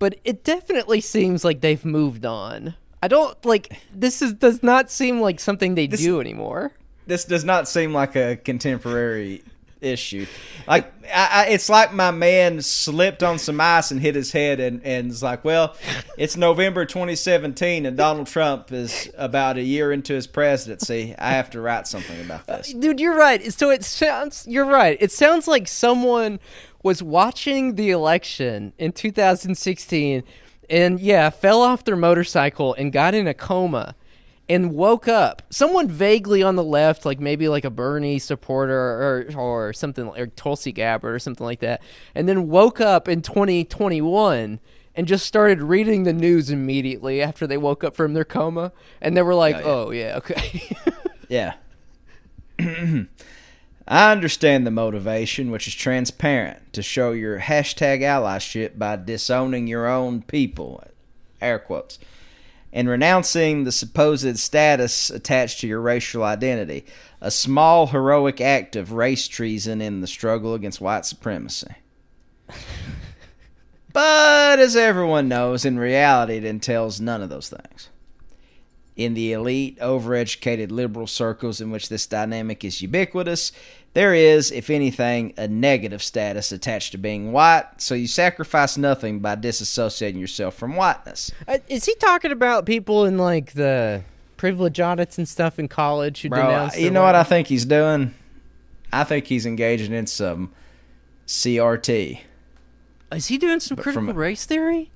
[0.00, 2.74] but it definitely seems like they've moved on.
[3.00, 4.20] I don't like this.
[4.20, 6.72] Is does not seem like something they This- do anymore.
[7.08, 9.42] This does not seem like a contemporary
[9.80, 10.26] issue.
[10.66, 14.60] Like I, I, it's like my man slipped on some ice and hit his head,
[14.60, 15.74] and and it's like, well,
[16.16, 21.14] it's November 2017, and Donald Trump is about a year into his presidency.
[21.18, 22.72] I have to write something about uh, this.
[22.72, 23.52] Dude, you're right.
[23.52, 24.96] So it sounds you're right.
[25.00, 26.38] It sounds like someone
[26.82, 30.22] was watching the election in 2016
[30.70, 33.94] and yeah, fell off their motorcycle and got in a coma
[34.48, 35.42] and woke up.
[35.50, 40.36] Someone vaguely on the left, like maybe like a Bernie supporter or or something like
[40.36, 41.82] Tulsi Gabbard or something like that,
[42.14, 44.60] and then woke up in 2021
[44.94, 49.16] and just started reading the news immediately after they woke up from their coma, and
[49.16, 50.92] they were like, "Oh yeah, oh, yeah."
[51.28, 51.54] yeah
[52.58, 53.04] yeah.
[53.90, 59.86] I understand the motivation, which is transparent, to show your hashtag allyship by disowning your
[59.86, 60.84] own people,
[61.40, 61.98] air quotes,
[62.72, 66.84] and renouncing the supposed status attached to your racial identity,
[67.20, 71.74] a small heroic act of race treason in the struggle against white supremacy.
[73.92, 77.88] but as everyone knows, in reality, it entails none of those things.
[78.96, 83.52] In the elite, overeducated liberal circles in which this dynamic is ubiquitous,
[83.98, 89.18] there is, if anything, a negative status attached to being white, so you sacrifice nothing
[89.18, 91.32] by disassociating yourself from whiteness.
[91.48, 94.04] Uh, is he talking about people in like the
[94.36, 96.78] privilege audits and stuff in college who Bro, denounce?
[96.78, 98.14] you know what I think he's doing?
[98.92, 100.52] I think he's engaging in some
[101.26, 102.20] CRT.
[103.10, 104.92] Is he doing some But critical from a- race theory?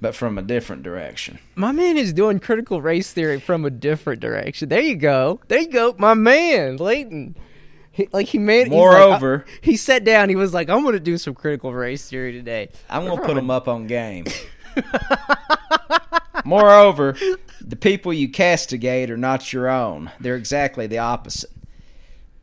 [0.00, 1.38] but from a different direction.
[1.54, 4.68] My man is doing critical race theory from a different direction.
[4.70, 5.38] There you go.
[5.46, 5.94] There you go.
[5.98, 7.36] My man, Leighton.
[7.94, 8.64] He, like he made.
[8.64, 10.28] he's like, Moreover- uh, he sat down.
[10.28, 13.24] He was like, "I'm going to do some critical race theory today." I'm going to
[13.24, 14.24] put him up on game.
[16.44, 17.16] Moreover,
[17.60, 20.10] the people you castigate are not your own.
[20.20, 21.50] They're exactly the opposite.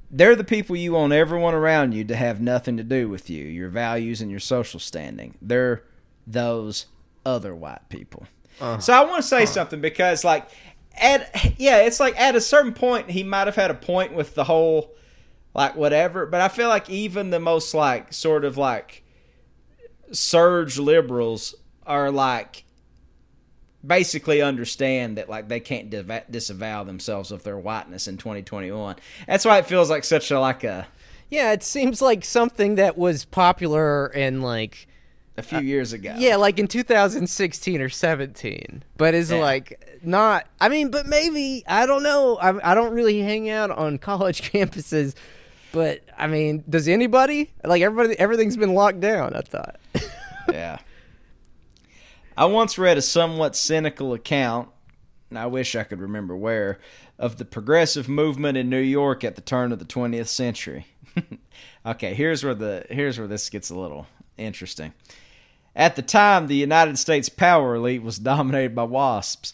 [0.10, 3.44] They're the people you want everyone around you to have nothing to do with you,
[3.44, 5.36] your values, and your social standing.
[5.42, 5.84] They're
[6.26, 6.88] those
[7.26, 8.26] other white people.
[8.80, 10.48] So I want to say something because, like,
[10.96, 14.36] at yeah, it's like at a certain point he might have had a point with
[14.36, 14.92] the whole,
[15.54, 16.26] like, whatever.
[16.26, 19.04] But I feel like even the most like sort of like
[20.12, 22.64] surge liberals are like
[23.86, 28.96] basically understand that like they can't div- disavow themselves of their whiteness in 2021
[29.26, 30.86] that's why it feels like such a like a
[31.30, 34.88] Yeah, it seems like something that was popular in like
[35.38, 39.40] a few years ago yeah, like in 2016 or 17, but is Yeah.
[39.40, 40.46] like not.
[40.60, 42.36] I mean, but maybe I don't know.
[42.38, 45.16] I I don't really hang out on college campuses,
[45.72, 47.52] but I mean, does anybody?
[47.64, 49.34] Like everybody, everything's been locked down.
[49.36, 49.80] I thought.
[50.52, 50.80] yeah
[52.36, 54.68] i once read a somewhat cynical account
[55.30, 56.80] and i wish i could remember where
[57.20, 60.88] of the progressive movement in new york at the turn of the 20th century
[61.86, 64.08] okay here's where the here's where this gets a little
[64.38, 64.94] interesting
[65.76, 69.54] At the time, the United States power elite was dominated by wasps.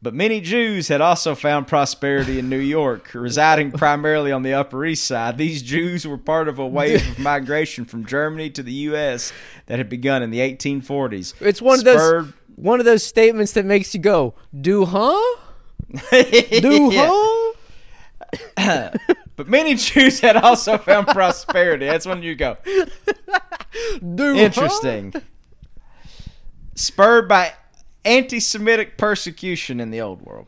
[0.00, 4.84] But many Jews had also found prosperity in New York, residing primarily on the Upper
[4.84, 5.38] East Side.
[5.38, 9.32] These Jews were part of a wave of migration from Germany to the U.S.
[9.66, 11.34] that had begun in the 1840s.
[11.40, 15.36] It's one of those one of those statements that makes you go, "Do huh?
[16.60, 17.54] Do huh?"
[19.36, 21.86] But many Jews had also found prosperity.
[21.86, 24.40] That's when you go, Do huh?
[24.40, 25.14] Interesting.
[26.74, 27.52] Spurred by
[28.04, 30.46] anti Semitic persecution in the Old World.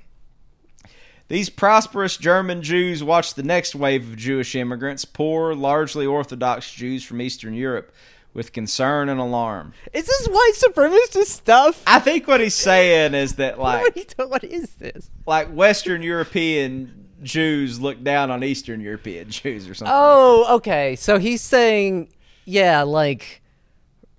[1.29, 7.05] These prosperous German Jews watched the next wave of Jewish immigrants, poor, largely Orthodox Jews
[7.05, 7.93] from Eastern Europe,
[8.35, 9.73] with concern and alarm.
[9.93, 11.85] Is this white supremacist stuff?
[11.87, 15.09] I think what he's saying is that, like, you what is this?
[15.25, 19.95] like Western European Jews look down on Eastern European Jews or something.
[19.97, 20.97] Oh, okay.
[20.97, 22.09] So he's saying,
[22.45, 23.41] yeah, like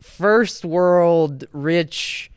[0.02, 2.31] first world rich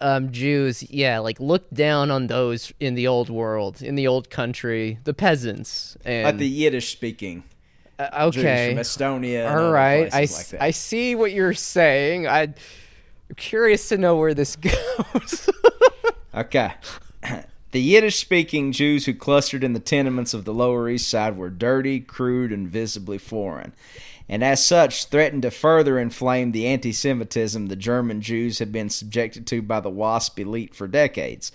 [0.00, 4.30] um, Jews, yeah, like look down on those in the old world, in the old
[4.30, 7.44] country, the peasants, and like the Yiddish speaking
[7.98, 9.46] uh, Jews okay, from Estonia.
[9.46, 10.12] and all right.
[10.12, 10.62] I, like that.
[10.62, 12.26] I see what you're saying.
[12.26, 12.56] I, I'm
[13.36, 14.56] curious to know where this
[15.12, 15.50] goes.
[16.34, 16.74] Okay.
[17.70, 21.50] The Yiddish speaking Jews who clustered in the tenements of the Lower East Side were
[21.50, 23.72] dirty, crude, and visibly foreign,
[24.28, 28.88] and as such threatened to further inflame the anti Semitism the German Jews had been
[28.88, 31.52] subjected to by the WASP elite for decades.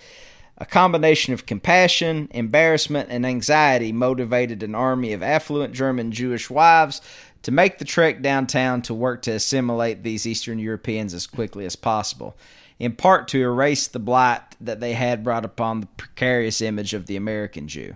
[0.57, 7.01] A combination of compassion, embarrassment, and anxiety motivated an army of affluent German Jewish wives
[7.43, 11.78] to make the trek downtown to work to assimilate these Eastern Europeans as quickly as
[11.78, 12.36] possible,
[12.78, 17.05] in part to erase the blight that they had brought upon the precarious image of
[17.05, 17.95] the American Jew.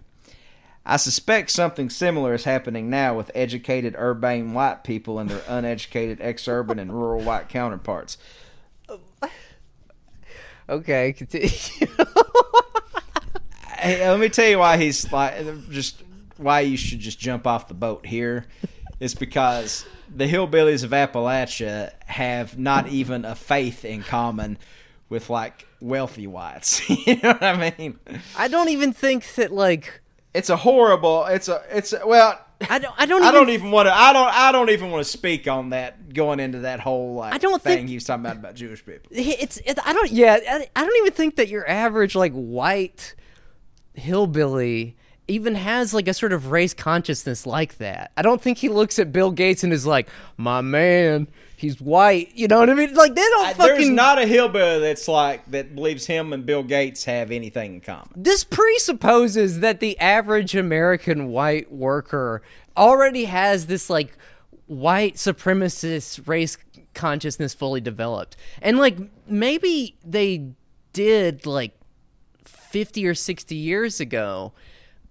[0.85, 6.19] I suspect something similar is happening now with educated urbane white people and their uneducated
[6.21, 8.17] ex-urban and rural white counterparts.
[10.69, 11.49] Okay, continue.
[13.83, 15.35] Hey, let me tell you why he's like
[15.69, 16.01] just
[16.37, 18.45] why you should just jump off the boat here.
[19.01, 24.57] It's because the hillbillies of Appalachia have not even a faith in common
[25.09, 26.89] with like wealthy whites.
[27.05, 27.99] you know what I mean?
[28.37, 30.01] I don't even think that like
[30.33, 31.25] It's a horrible.
[31.25, 31.61] It's a.
[31.69, 32.39] It's a, well.
[32.69, 32.93] I don't.
[32.97, 33.21] I don't.
[33.21, 33.93] I Even, don't even want to.
[33.93, 34.27] I don't.
[34.33, 36.13] I don't even want to speak on that.
[36.13, 38.85] Going into that whole like I don't thing think- he was talking about about Jewish
[38.85, 39.09] people.
[39.11, 39.57] It's.
[39.57, 40.11] It, I don't.
[40.11, 40.37] Yeah.
[40.47, 43.15] I, I don't even think that your average like white
[43.95, 44.95] hillbilly
[45.27, 48.11] even has like a sort of race consciousness like that.
[48.17, 51.27] I don't think he looks at Bill Gates and is like, "My man,
[51.63, 52.93] he's white." You know what I mean?
[52.93, 53.75] Like they don't There's fucking.
[53.75, 57.81] There's not a hillbilly that's like that believes him and Bill Gates have anything in
[57.81, 58.09] common.
[58.15, 62.41] this presupposes that the average American white worker
[62.77, 64.17] already has this like
[64.67, 66.57] white supremacist race
[66.93, 68.35] consciousness fully developed.
[68.61, 68.97] And like
[69.27, 70.51] maybe they
[70.93, 71.75] did like
[72.45, 74.53] 50 or 60 years ago.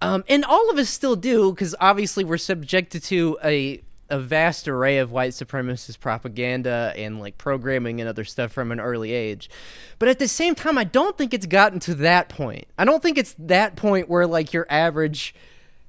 [0.01, 4.67] Um, and all of us still do because obviously we're subjected to a a vast
[4.67, 9.49] array of white supremacist propaganda and like programming and other stuff from an early age.
[9.97, 12.65] But at the same time, I don't think it's gotten to that point.
[12.77, 15.33] I don't think it's that point where like your average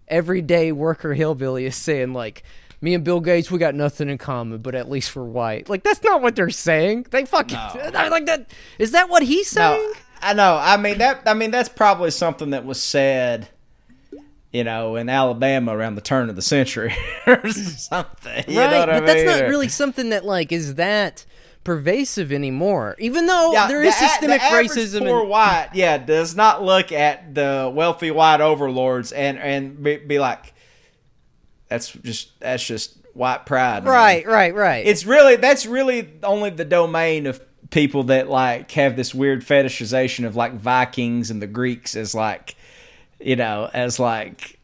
[0.09, 2.43] everyday worker hillbilly is saying like
[2.81, 5.69] me and Bill Gates, we got nothing in common, but at least we're white.
[5.69, 7.07] Like that's not what they're saying.
[7.11, 7.57] They fucking
[7.93, 8.53] like that.
[8.79, 9.83] Is that what he's saying?
[9.83, 10.59] No, I know.
[10.61, 11.23] I mean that.
[11.27, 13.49] I mean that's probably something that was said,
[14.55, 16.95] you know, in Alabama around the turn of the century
[17.27, 18.45] or something.
[18.47, 21.27] You right, know what I but that's not really something that like is that
[21.65, 22.95] pervasive anymore.
[23.01, 25.01] Even though Yeah, there is the systemic the racism.
[25.01, 29.97] Poor and, white, yeah, does not look at the wealthy white overlords and and be,
[29.97, 30.55] be like,
[31.69, 34.87] that's just that's just white pride, man." right, right, right.
[34.87, 40.25] It's really that's really only the domain of people that like have this weird fetishization
[40.25, 42.55] of like Vikings and the Greeks as like,
[43.25, 44.59] you know, as like,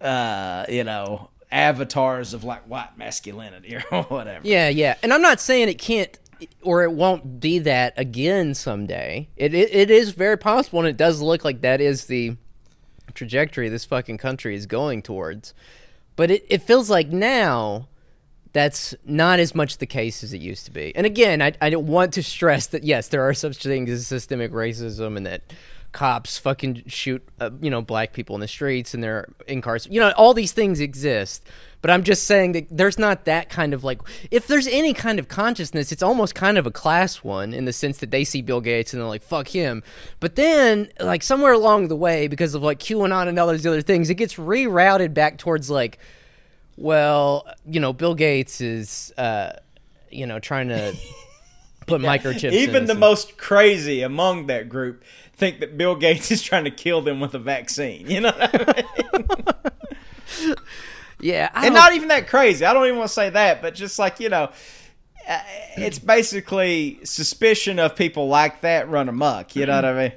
[0.00, 4.46] uh, you know, avatars of like white masculinity or whatever.
[4.46, 4.96] Yeah, yeah.
[5.02, 6.18] And I'm not saying it can't
[6.62, 9.28] or it won't be that again someday.
[9.36, 12.36] It, it it is very possible and it does look like that is the
[13.14, 15.54] trajectory this fucking country is going towards.
[16.16, 17.88] But it, it feels like now
[18.52, 20.94] that's not as much the case as it used to be.
[20.96, 24.06] And again, I, I don't want to stress that yes, there are such things as
[24.06, 25.42] systemic racism and that
[25.92, 29.94] cops fucking shoot uh, you know black people in the streets and they're in incarcerated.
[29.94, 31.46] You know, all these things exist.
[31.82, 35.18] But I'm just saying that there's not that kind of like if there's any kind
[35.18, 38.42] of consciousness, it's almost kind of a class one in the sense that they see
[38.42, 39.82] Bill Gates and they're like fuck him.
[40.18, 43.82] But then like somewhere along the way because of like QAnon and all those other
[43.82, 45.98] things, it gets rerouted back towards like
[46.76, 49.52] well, you know, Bill Gates is, uh,
[50.10, 50.94] you know, trying to
[51.86, 52.52] put microchips.
[52.52, 55.02] Even the and- most crazy among that group
[55.36, 58.08] think that Bill Gates is trying to kill them with a vaccine.
[58.10, 58.82] You know, what I
[59.18, 60.54] mean?
[61.20, 62.64] yeah, I and don't- even that crazy.
[62.64, 64.50] I don't even want to say that, but just like you know,
[65.28, 65.40] uh,
[65.76, 69.56] it's basically suspicion of people like that run amok.
[69.56, 70.12] You know what I mean?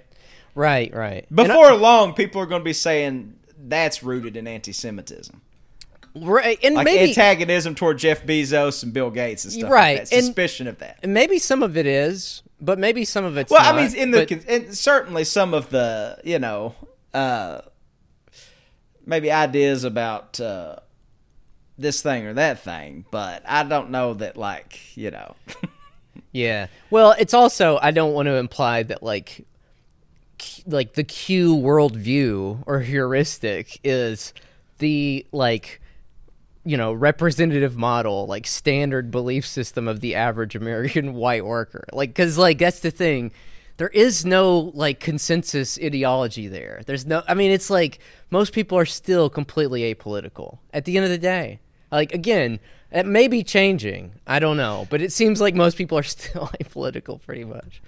[0.56, 1.26] right, right.
[1.30, 5.42] And I- Before long, people are going to be saying that's rooted in anti-Semitism,
[6.16, 9.72] right, and like maybe antagonism toward Jeff Bezos and Bill Gates and stuff.
[9.72, 10.16] Right, like that.
[10.16, 11.00] and- suspicion of that.
[11.04, 13.96] and maybe some of it is, but maybe some of it's Well, not, I mean,
[13.96, 16.76] in the but- and certainly some of the you know
[17.14, 17.62] uh,
[19.06, 20.78] maybe ideas about uh,
[21.78, 25.36] this thing or that thing, but I don't know that like you know.
[26.32, 26.68] Yeah.
[26.92, 29.48] Well, it's also I don't want to imply that like
[30.68, 34.34] like the Q worldview or heuristic is
[34.78, 35.82] the like
[36.66, 41.86] you know representative model like standard belief system of the average American white worker.
[41.94, 43.32] Like cuz like that's the thing.
[43.78, 46.82] There is no like consensus ideology there.
[46.86, 48.00] There's no I mean it's like
[48.30, 51.60] most people are still completely apolitical at the end of the day.
[51.92, 52.60] Like again,
[52.92, 54.14] it may be changing.
[54.28, 57.82] I don't know, but it seems like most people are still apolitical pretty much.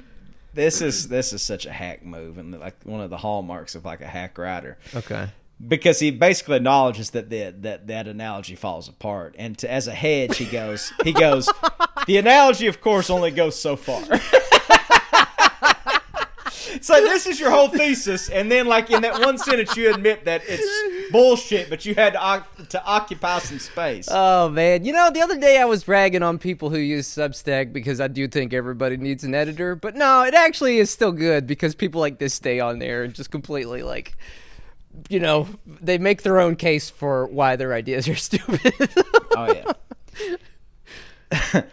[0.54, 3.86] This is this is such a hack move and like one of the hallmarks of
[3.86, 5.30] like a hack writer Okay.
[5.68, 9.94] Because he basically acknowledges that the, that that analogy falls apart and to, as a
[9.94, 11.50] hedge he goes he goes
[12.08, 14.04] the analogy of course only goes so far.
[16.82, 20.26] so this is your whole thesis, and then like in that one sentence you admit
[20.26, 24.08] that it's bullshit, but you had to, to occupy some space.
[24.10, 27.74] Oh man, you know the other day I was ragging on people who use Substack
[27.74, 31.46] because I do think everybody needs an editor, but no, it actually is still good
[31.46, 34.16] because people like this stay on there and just completely like
[35.10, 38.74] you know, they make their own case for why their ideas are stupid.
[39.36, 39.74] Oh yeah.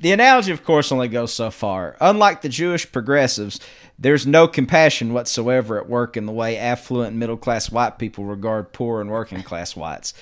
[0.00, 1.96] the analogy, of course, only goes so far.
[2.00, 3.60] Unlike the Jewish progressives,
[3.98, 8.72] there's no compassion whatsoever at work in the way affluent middle class white people regard
[8.72, 10.14] poor and working class whites.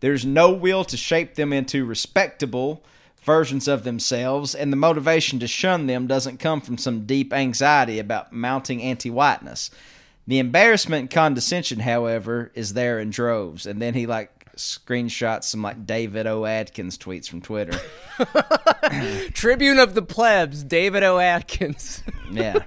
[0.00, 2.82] There's no will to shape them into respectable
[3.22, 7.98] versions of themselves, and the motivation to shun them doesn't come from some deep anxiety
[7.98, 9.70] about mounting anti whiteness.
[10.30, 13.66] The embarrassment and condescension, however, is there in droves.
[13.66, 16.44] And then he like screenshots some like David O.
[16.44, 17.76] Atkins tweets from Twitter.
[19.32, 21.18] Tribune of the plebs, David O.
[21.18, 22.04] Atkins.
[22.30, 22.60] Yeah.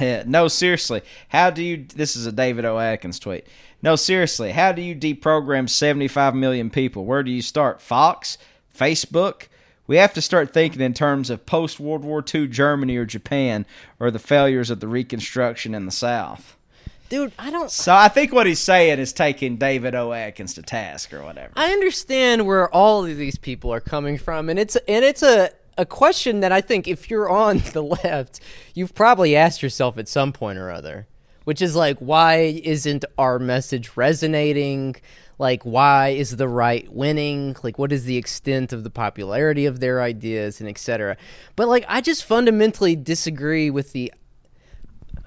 [0.00, 1.02] Yeah, no, seriously.
[1.30, 1.84] How do you?
[1.96, 2.78] This is a David O.
[2.78, 3.44] Atkins tweet.
[3.82, 4.52] No, seriously.
[4.52, 7.04] How do you deprogram 75 million people?
[7.04, 7.82] Where do you start?
[7.82, 8.38] Fox?
[8.72, 9.48] Facebook?
[9.86, 13.66] We have to start thinking in terms of post World War II Germany or Japan
[14.00, 16.56] or the failures of the Reconstruction in the South.
[17.08, 17.70] Dude, I don't.
[17.70, 20.12] So I think what he's saying is taking David O.
[20.12, 21.52] Atkins to task or whatever.
[21.54, 25.50] I understand where all of these people are coming from, and it's and it's a
[25.78, 28.40] a question that I think if you're on the left,
[28.74, 31.06] you've probably asked yourself at some point or other,
[31.44, 34.96] which is like, why isn't our message resonating?
[35.38, 37.56] Like, why is the right winning?
[37.62, 41.16] Like, what is the extent of the popularity of their ideas and etc.
[41.56, 44.12] But like, I just fundamentally disagree with the.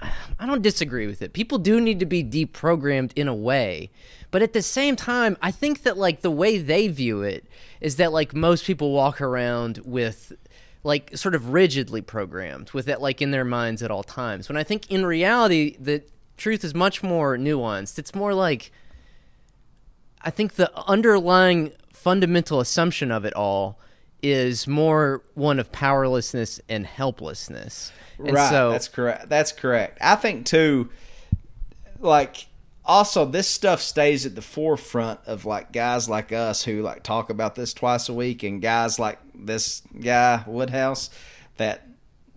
[0.01, 1.33] I don't disagree with it.
[1.33, 3.91] People do need to be deprogrammed in a way.
[4.31, 7.45] But at the same time, I think that like the way they view it
[7.81, 10.31] is that like most people walk around with
[10.83, 14.47] like sort of rigidly programmed with that like in their minds at all times.
[14.47, 16.03] When I think in reality the
[16.39, 17.99] truth is much more nuanced.
[17.99, 18.71] It's more like
[20.21, 23.79] I think the underlying fundamental assumption of it all
[24.21, 27.91] is more one of powerlessness and helplessness.
[28.17, 28.49] And right.
[28.49, 29.29] so that's correct.
[29.29, 29.97] That's correct.
[30.01, 30.89] I think too.
[31.99, 32.47] Like
[32.85, 37.29] also, this stuff stays at the forefront of like guys like us who like talk
[37.29, 41.09] about this twice a week, and guys like this guy Woodhouse
[41.57, 41.85] that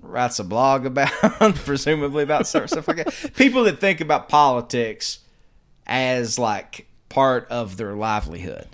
[0.01, 1.11] writes a blog about,
[1.57, 3.33] presumably about stuff like that.
[3.35, 5.21] People that think about politics
[5.87, 8.69] as like part of their livelihood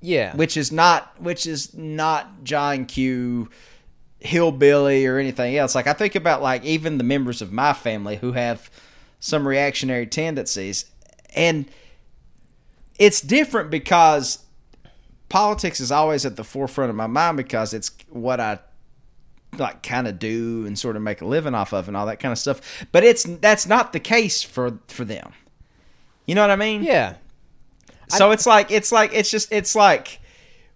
[0.00, 0.36] yeah.
[0.36, 3.48] which is not which is not John Q
[4.20, 5.74] hillbilly or anything else.
[5.74, 8.70] Like I think about like even the members of my family who have
[9.20, 10.86] some reactionary tendencies
[11.34, 11.66] and
[12.98, 14.38] it's different because
[15.28, 18.60] politics is always at the forefront of my mind because it's what I
[19.58, 22.20] like kind of do and sort of make a living off of and all that
[22.20, 22.86] kind of stuff.
[22.92, 25.32] But it's that's not the case for for them.
[26.26, 26.82] You know what I mean?
[26.82, 27.16] yeah.
[28.08, 30.20] So it's like it's like it's just it's like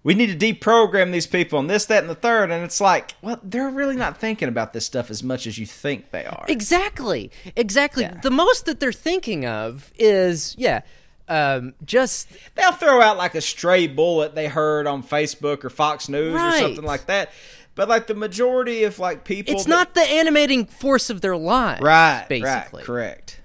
[0.03, 3.13] we need to deprogram these people and this, that, and the third, and it's like,
[3.21, 6.47] well, they're really not thinking about this stuff as much as you think they are.
[6.49, 7.31] Exactly.
[7.55, 8.05] Exactly.
[8.05, 8.19] Yeah.
[8.23, 10.81] The most that they're thinking of is, yeah,
[11.29, 16.09] um, just They'll throw out like a stray bullet they heard on Facebook or Fox
[16.09, 16.55] News Right.
[16.57, 17.31] or something like that.
[17.75, 21.37] But like the majority of like people, it's that- not the animating force of their
[21.37, 21.83] lives.
[21.83, 22.79] right, Basically.
[22.79, 23.41] right, correct,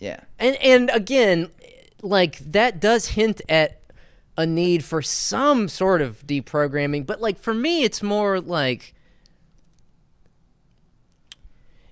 [0.00, 1.50] yeah, And and again,
[2.02, 3.80] like that does hint at
[4.36, 8.94] a need for some sort of deprogramming, but like for me it's more like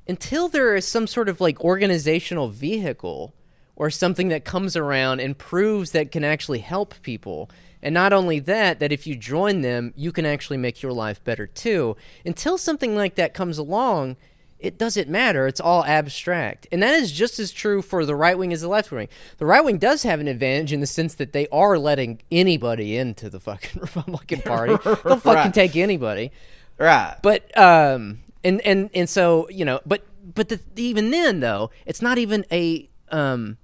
[0.08, 3.34] until there is some sort of like organizational vehicle
[3.76, 7.48] or something that comes around and proves that can actually help people.
[7.80, 11.22] And not only that, that if you join them, you can actually make your life
[11.22, 11.96] better too.
[12.26, 14.16] Until something like that comes along,
[14.58, 15.46] it doesn't matter.
[15.46, 16.66] It's all abstract.
[16.72, 19.08] And that is just as true for the right wing as the left wing.
[19.38, 22.96] The right wing does have an advantage in the sense that they are letting anybody
[22.96, 24.76] into the fucking Republican Party.
[24.84, 25.54] They'll fucking Right.
[25.54, 26.32] take anybody
[26.78, 27.16] right.
[27.22, 30.02] but um and and and so you know but
[30.34, 33.56] but the, even then though it's not even a um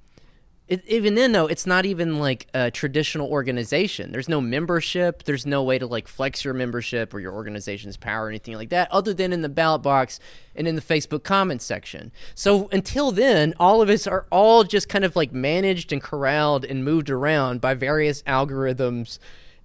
[0.67, 5.45] it, even then though it's not even like a traditional organization there's no membership there's
[5.45, 8.91] no way to like flex your membership or your organization's power or anything like that
[8.91, 10.19] other than in the ballot box
[10.57, 14.89] and in the facebook comments section so until then all of us are all just
[14.89, 19.19] kind of like managed and corralled and moved around by various algorithms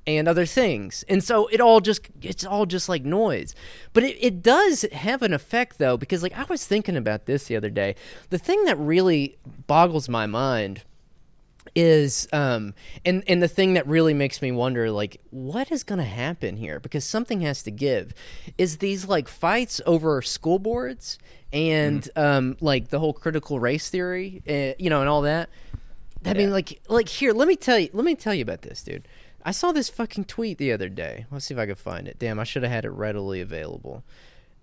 [0.08, 1.04] and other things.
[1.08, 3.54] And so it all just it's all just like noise.
[3.94, 7.46] But it, it does have an effect though, because like I was thinking about this
[7.46, 7.96] the other day.
[8.30, 9.38] The thing that really
[9.68, 10.84] boggles my mind
[11.76, 12.74] is um
[13.06, 16.58] and and the thing that really makes me wonder like what is going to happen
[16.58, 18.14] here because something has to give
[18.58, 21.18] is these like fights over school boards
[21.54, 25.50] and um like the whole critical race theory uh, you know and all that
[26.26, 27.34] I mean, like, like here.
[27.34, 27.90] Let me tell you.
[27.94, 29.08] Let me tell you about this, dude.
[29.44, 31.26] I saw this fucking tweet the other day.
[31.32, 32.20] Let's see if I can find it.
[32.20, 34.04] Damn, I should have had it readily available.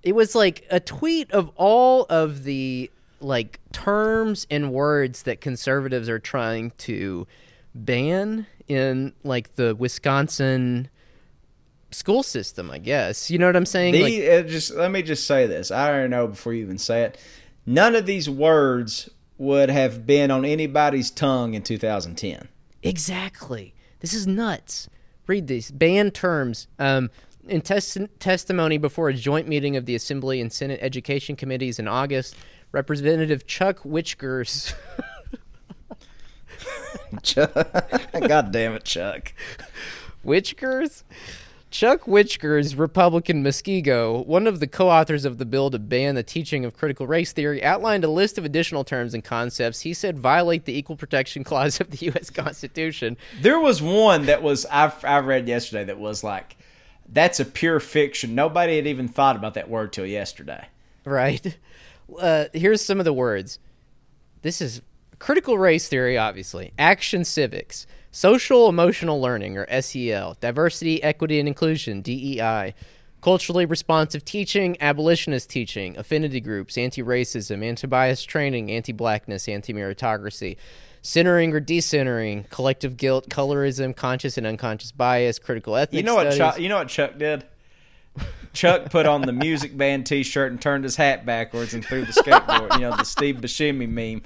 [0.03, 2.91] It was like a tweet of all of the
[3.21, 7.27] like terms and words that conservatives are trying to
[7.75, 10.89] ban in like the Wisconsin
[11.91, 13.31] school system, I guess.
[13.31, 13.93] You know what I'm saying?
[13.93, 15.71] The, like, uh, just let me just say this.
[15.71, 17.19] I already know before you even say it.
[17.65, 22.49] None of these words would have been on anybody's tongue in 2010.
[22.83, 23.75] exactly.
[24.01, 24.89] This is nuts.
[25.27, 26.69] Read these ban terms.
[26.79, 27.11] Um,
[27.49, 31.89] in test- testimony before a joint meeting of the Assembly and Senate Education Committees in
[31.89, 32.37] August,
[32.77, 34.75] Representative Chuck Wichgers.
[37.23, 37.55] Chuck
[38.13, 39.33] God damn it, Chuck.
[40.23, 41.03] Wichgers?
[41.71, 46.23] Chuck Wichgers, Republican Muskego, one of the co authors of the bill to ban the
[46.23, 50.19] teaching of critical race theory, outlined a list of additional terms and concepts he said
[50.19, 52.29] violate the Equal Protection Clause of the U.S.
[52.29, 53.17] Constitution.
[53.41, 56.59] There was one that was I've I read yesterday that was like
[57.09, 58.35] that's a pure fiction.
[58.35, 60.69] Nobody had even thought about that word till yesterday.
[61.07, 61.57] Right?
[62.19, 63.59] Uh, here's some of the words.
[64.43, 64.83] This is
[65.19, 66.73] critical race theory, obviously.
[66.79, 67.87] Action civics.
[68.11, 70.37] Social emotional learning, or SEL.
[70.41, 72.75] Diversity, equity, and inclusion, DEI.
[73.21, 79.73] Culturally responsive teaching, abolitionist teaching, affinity groups, anti racism, anti bias training, anti blackness, anti
[79.73, 80.57] meritocracy.
[81.03, 86.33] Centering or decentering, collective guilt, colorism, conscious and unconscious bias, critical ethnic You know what.
[86.37, 87.45] Chuck, you know what Chuck did?
[88.53, 92.13] Chuck put on the music band T-shirt and turned his hat backwards and threw the
[92.13, 92.73] skateboard.
[92.75, 94.23] you know the Steve Buscemi meme,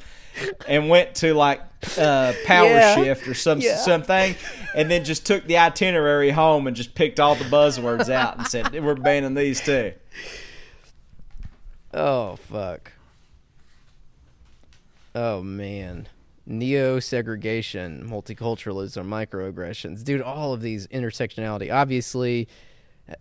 [0.68, 1.61] and went to like
[1.99, 2.95] uh, Power Yeah.
[2.95, 3.76] Shift or some Yeah.
[3.76, 4.36] something,
[4.74, 8.47] and then just took the itinerary home and just picked all the buzzwords out and
[8.47, 9.95] said we're banning these too.
[11.93, 12.93] Oh fuck.
[15.14, 16.07] Oh man.
[16.47, 20.03] Neo segregation, multiculturalism, microaggressions.
[20.05, 21.72] Dude, all of these intersectionality.
[21.72, 22.49] Obviously,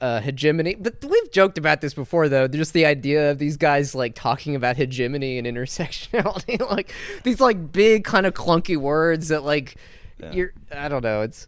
[0.01, 0.75] uh, hegemony.
[0.75, 2.47] But we've joked about this before, though.
[2.47, 6.91] Just the idea of these guys like talking about hegemony and intersectionality, like
[7.23, 9.75] these like big kind of clunky words that like
[10.33, 10.53] you're.
[10.71, 11.21] I don't know.
[11.21, 11.47] It's,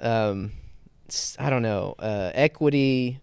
[0.00, 0.52] um,
[1.04, 1.94] it's- I don't know.
[1.98, 3.20] Uh, equity.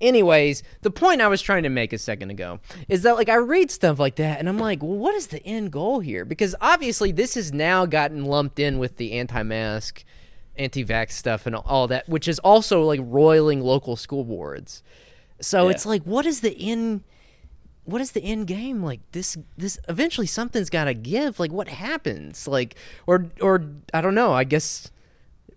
[0.00, 3.34] Anyways, the point I was trying to make a second ago is that like I
[3.34, 6.24] read stuff like that and I'm like, well, what is the end goal here?
[6.24, 10.04] Because obviously this has now gotten lumped in with the anti-mask,
[10.58, 14.82] anti-vax stuff and all that, which is also like roiling local school boards.
[15.40, 15.70] So Yeah.
[15.70, 17.02] it's like, what is the end?
[17.84, 18.82] What is the end game?
[18.82, 21.38] Like this, this eventually something's got to give.
[21.40, 22.46] Like what happens?
[22.46, 22.74] Like
[23.06, 24.32] or or I don't know.
[24.32, 24.90] I guess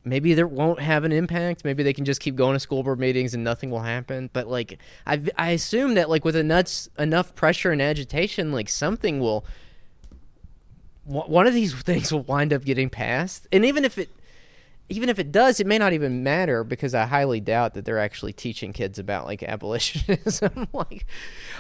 [0.05, 1.65] maybe there won't have an impact.
[1.65, 4.29] Maybe they can just keep going to school board meetings and nothing will happen.
[4.31, 9.19] But like, I I assume that like with enough enough pressure and agitation, like something
[9.19, 9.43] will.
[11.03, 14.09] one One of these things will wind up getting passed, and even if it,
[14.91, 17.97] even if it does, it may not even matter because I highly doubt that they're
[17.99, 20.67] actually teaching kids about like abolitionism.
[20.73, 21.05] like,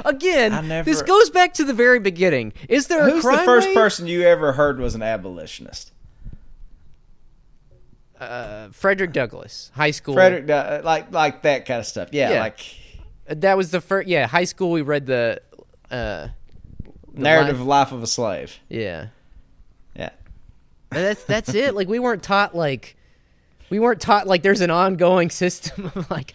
[0.05, 2.53] again, never- this goes back to the very beginning.
[2.69, 3.75] Is there a Who's the first wave?
[3.75, 5.91] person you ever heard was an abolitionist?
[8.19, 10.13] Uh, Frederick Douglass, high school.
[10.13, 12.09] Frederick, uh, like like that kind of stuff.
[12.11, 12.39] Yeah, Yeah.
[12.41, 12.59] like
[13.27, 14.07] That was the first.
[14.07, 14.69] Yeah, high school.
[14.71, 15.41] We read the.
[15.89, 16.27] Uh,
[17.13, 18.57] the narrative life- life of a slave.
[18.69, 19.07] yeah,
[19.95, 20.11] Yeah.
[20.91, 21.73] And that's that's it.
[21.75, 22.95] Like we weren't taught like,
[23.71, 26.33] we weren't taught like there's an ongoing system of like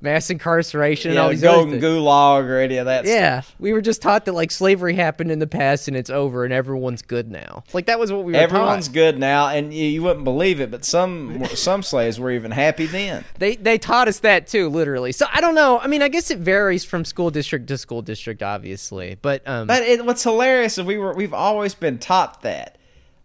[0.00, 3.56] mass incarceration and all Yeah, these golden gulag or any of that Yeah, stuff.
[3.58, 6.54] we were just taught that like slavery happened in the past and it's over and
[6.54, 7.64] everyone's good now.
[7.72, 8.42] Like that was what we were taught.
[8.44, 8.94] Everyone's taught.
[8.94, 12.86] good now, and you, you wouldn't believe it, but some some slaves were even happy
[12.86, 13.24] then.
[13.40, 15.10] They they taught us that too, literally.
[15.10, 15.80] So I don't know.
[15.80, 19.16] I mean, I guess it varies from school district to school district, obviously.
[19.20, 22.78] But um, But it, what's hilarious is we were we've always been taught that,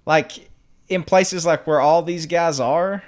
[0.08, 0.50] like
[0.90, 3.04] in places like where all these guys are.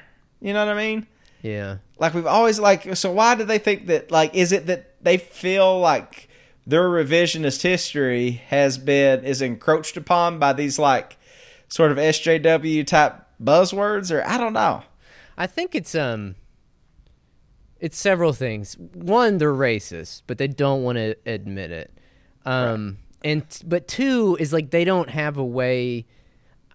[0.45, 1.07] You know what I mean?
[1.41, 1.77] yeah.
[1.97, 2.95] Like we've always like.
[2.95, 4.11] So why do they think that?
[4.11, 6.29] Like, is it that they feel like
[6.67, 11.17] their revisionist history has been is encroached upon by these like
[11.67, 14.83] sort of SJW type buzzwords, or I don't know.
[15.35, 16.35] I think it's um
[17.79, 18.77] it's several things.
[18.77, 21.91] One, they're racist, but they don't want to admit it.
[22.45, 26.05] Um and but two is like they don't have a way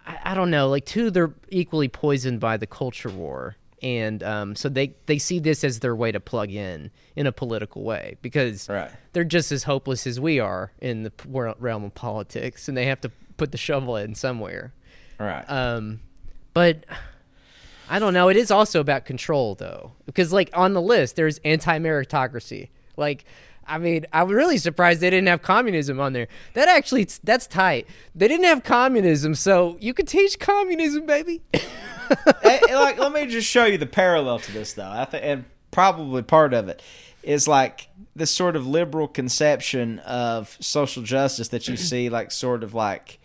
[0.04, 3.56] I, I don't know, like two they're equally poisoned by the culture war.
[3.82, 7.32] And um so they they see this as their way to plug in in a
[7.32, 8.90] political way because Right.
[9.12, 11.12] they're just as hopeless as we are in the
[11.58, 14.72] realm of politics and they have to put the shovel in somewhere.
[15.18, 15.44] Right.
[15.48, 16.00] Um,
[16.52, 16.84] but
[17.88, 18.28] I don't know.
[18.28, 22.68] It is also about control, though, because like on the list, there's anti-meritocracy.
[22.96, 23.24] Like,
[23.66, 26.28] I mean, I'm really surprised they didn't have communism on there.
[26.54, 27.86] That actually, that's tight.
[28.14, 31.42] They didn't have communism, so you could teach communism, baby.
[32.44, 34.90] Like, let me just show you the parallel to this, though.
[34.90, 36.82] I think, and probably part of it
[37.22, 42.62] is like this sort of liberal conception of social justice that you see like sort
[42.64, 43.18] of like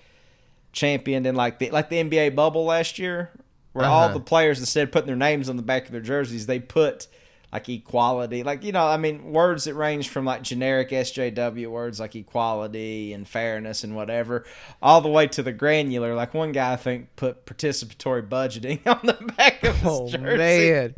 [0.74, 3.32] championed in like the like the NBA bubble last year,
[3.74, 4.14] where all Uh-huh.
[4.16, 7.08] the players instead of putting their names on the back of their jerseys, they put
[7.56, 12.02] like equality, like you know, I mean, words that range from like generic SJW words
[12.02, 14.44] like equality and fairness and whatever,
[14.82, 16.14] all the way to the granular.
[16.16, 20.36] Like one guy I think put participatory budgeting on the back of his Oh jersey.
[20.38, 20.96] man,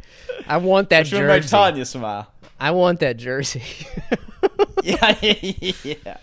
[0.47, 1.47] I want that Which jersey.
[1.47, 2.31] Tanya smile.
[2.59, 3.61] I want that jersey.
[4.83, 6.17] yeah, yeah.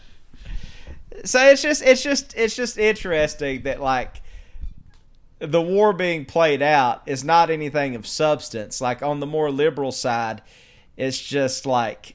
[1.24, 4.20] So it's just it's just it's just interesting that like
[5.38, 8.80] the war being played out is not anything of substance.
[8.80, 10.42] Like on the more liberal side,
[10.96, 12.14] it's just like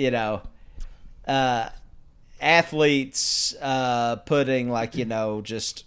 [0.00, 0.40] you know,
[1.28, 1.68] uh,
[2.40, 5.84] athletes uh, putting like you know just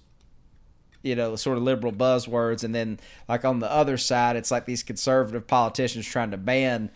[1.02, 4.66] you know sort of liberal buzzwords, and then like on the other side, it's like
[4.66, 6.92] these conservative politicians trying to ban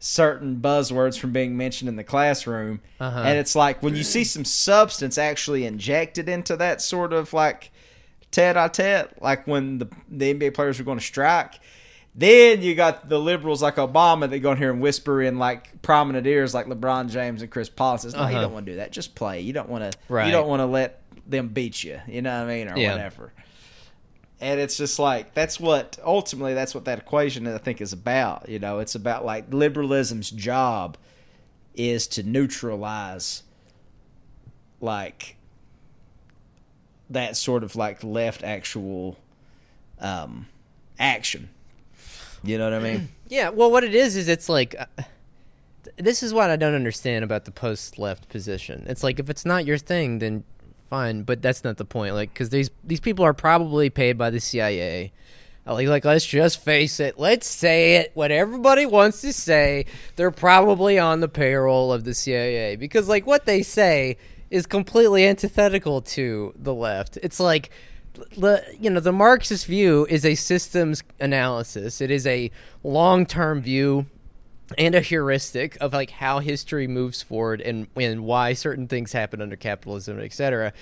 [0.00, 2.80] certain buzzwords from being mentioned in the classroom.
[2.98, 3.20] Uh-huh.
[3.20, 7.70] And it's like when you see some substance actually injected into that sort of like
[8.30, 11.60] tete a tete, like when the, the NBA players were going to strike.
[12.14, 15.80] Then you got the liberals like Obama that go in here and whisper in like
[15.80, 17.98] prominent ears like LeBron James and Chris Paul.
[17.98, 18.40] Says, no, you Uh-huh.
[18.42, 18.90] don't want to do that.
[18.90, 19.40] Just play.
[19.40, 19.98] You don't want to.
[20.08, 20.26] Right.
[20.26, 22.00] You don't want to let them beat you.
[22.08, 22.92] You know what I mean, or Yeah.
[22.94, 23.32] whatever.
[24.40, 28.48] And it's just like that's what ultimately that's what that equation I think is about.
[28.48, 30.96] You know, it's about like liberalism's job
[31.74, 33.44] is to neutralize
[34.80, 35.36] like
[37.10, 39.18] that sort of like left actual
[40.00, 40.46] um
[40.98, 41.50] action.
[42.42, 43.08] You know what I mean?
[43.28, 44.74] yeah, well, what it is is it's like.
[44.78, 48.84] Uh, th- this is what I don't understand about the post-left position.
[48.88, 50.44] It's like if it's not your thing, then
[50.88, 52.14] fine, but that's not the point.
[52.14, 55.12] Like, because these these people are probably paid by the CIA.
[55.66, 57.18] Uh, Like, like, let's just face it.
[57.18, 58.12] Let's say it.
[58.14, 59.84] What everybody wants to say,
[60.16, 64.16] they're probably on the payroll of the CIA because, like, what they say
[64.50, 67.18] is completely antithetical to the left.
[67.22, 67.70] It's like
[68.36, 72.00] the you know the Marxist view is a systems analysis.
[72.00, 72.50] It is a
[72.82, 74.06] long term view
[74.78, 79.40] and a heuristic of like how history moves forward and and why certain things happen
[79.40, 80.72] under capitalism, etc.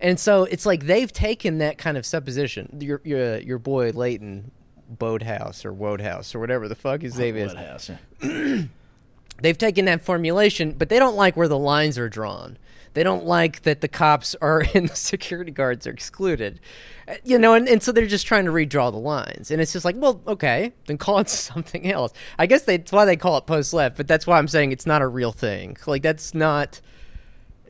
[0.00, 2.78] And so it's like they've taken that kind of supposition.
[2.80, 4.50] Your your your boy Leighton
[4.88, 7.52] Boathouse or Wodehouse or whatever the fuck his oh, name is.
[7.52, 7.90] Woodhouse,
[8.22, 8.62] yeah.
[9.42, 12.56] They've taken that formulation, but they don't like where the lines are drawn.
[12.96, 16.60] They don't like that the cops are and the security guards are excluded.
[17.06, 19.50] Uh, You know, and, and so they're just trying to redraw the lines.
[19.50, 22.14] And it's just like, well, okay, then call it something else.
[22.38, 24.72] I guess they, that's why they call it post left, but that's why I'm saying
[24.72, 25.76] it's not a real thing.
[25.86, 26.80] Like, that's not.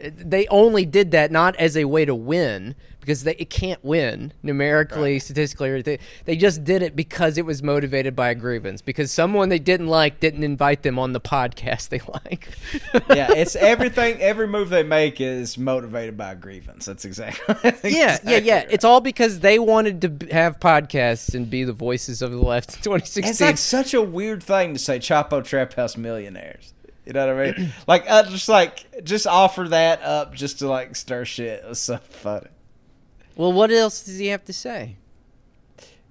[0.03, 2.75] They only did that not as a way to win
[3.07, 5.99] because they it can't win numerically, statistically, or anything.
[6.25, 8.83] They just did it because it was motivated by a grievance.
[8.83, 12.49] Because someone they didn't like didn't invite them on the podcast they like.
[13.17, 14.21] yeah, it's everything.
[14.21, 16.87] Every move they make is motivated by a grievance.
[16.87, 17.55] That's exactly.
[17.63, 18.55] that's yeah, yeah, yeah.
[18.57, 18.67] right.
[18.71, 22.77] It's all because they wanted to have podcasts and be the voices of the left
[22.77, 23.31] in 2016.
[23.31, 24.99] It's like such a weird thing to say.
[24.99, 26.73] Chapo Trap House Millionaires.
[27.07, 27.73] You know what I mean?
[27.87, 31.63] like, uh, just like, just offer that up just to like stir shit.
[31.63, 32.49] It was so funny.
[33.37, 34.97] well, what else does he have to say?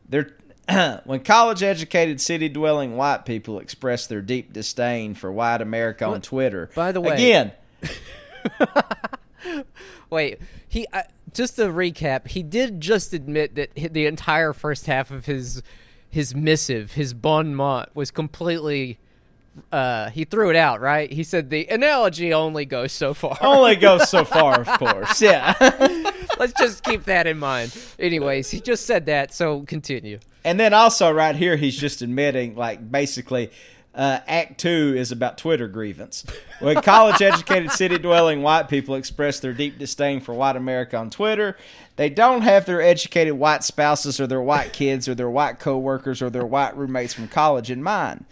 [0.07, 0.31] They're
[1.05, 6.69] when college-educated, city-dwelling white people express their deep disdain for white America on What- Twitter.
[6.75, 7.51] by the way- again,
[10.09, 15.11] Wait, he uh, just to recap, he did just admit that the entire first half
[15.11, 15.61] of his
[16.09, 18.97] his missive, his bon mot, was completely.
[19.71, 21.11] Uh, he threw it out, right?
[21.11, 23.37] He said the analogy only goes so far.
[23.41, 25.21] only goes so far, of course.
[25.21, 25.53] Yeah.
[26.39, 27.77] Let's just keep that in mind.
[27.97, 30.19] Anyways, he just said that, so continue.
[30.43, 33.51] And then also right here, he's just admitting, like, basically,
[33.93, 36.25] uh, Act Two is about Twitter grievance.
[36.59, 41.57] When college-educated, city-dwelling white people express their deep disdain for white America on Twitter,
[41.97, 46.21] they don't have their educated white spouses or their white kids or their white coworkers
[46.21, 48.25] or their white roommates from college in mind.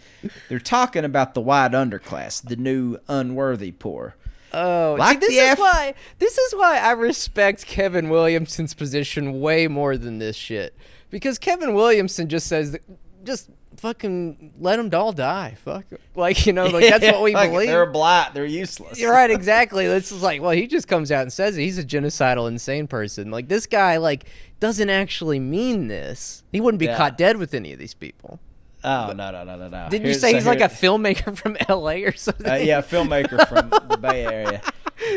[0.48, 4.16] They're talking about the white underclass, the new unworthy poor.
[4.52, 9.40] Oh, Like see, this the is why this is why I respect Kevin Williamson's position
[9.40, 10.76] way more than this shit.
[11.10, 12.82] Because Kevin Williamson just says, that,
[13.24, 15.56] just fucking let them all die.
[15.64, 17.68] Fuck, like you know, like that's what we Like, believe.
[17.68, 18.30] They're blight.
[18.34, 18.98] They're useless.
[18.98, 19.86] You're right, exactly.
[19.86, 21.62] This is like, well, he just comes out and says it.
[21.62, 23.30] He's a genocidal, insane person.
[23.30, 24.24] Like this guy, like
[24.60, 26.42] doesn't actually mean this.
[26.52, 26.96] He wouldn't be Yeah.
[26.96, 28.40] caught dead with any of these people.
[28.86, 29.88] Oh no no no no no!
[29.88, 32.04] Didn't you say so he's like a filmmaker from L.A.
[32.04, 32.46] or something?
[32.46, 34.60] Uh, yeah, filmmaker from the Bay Area.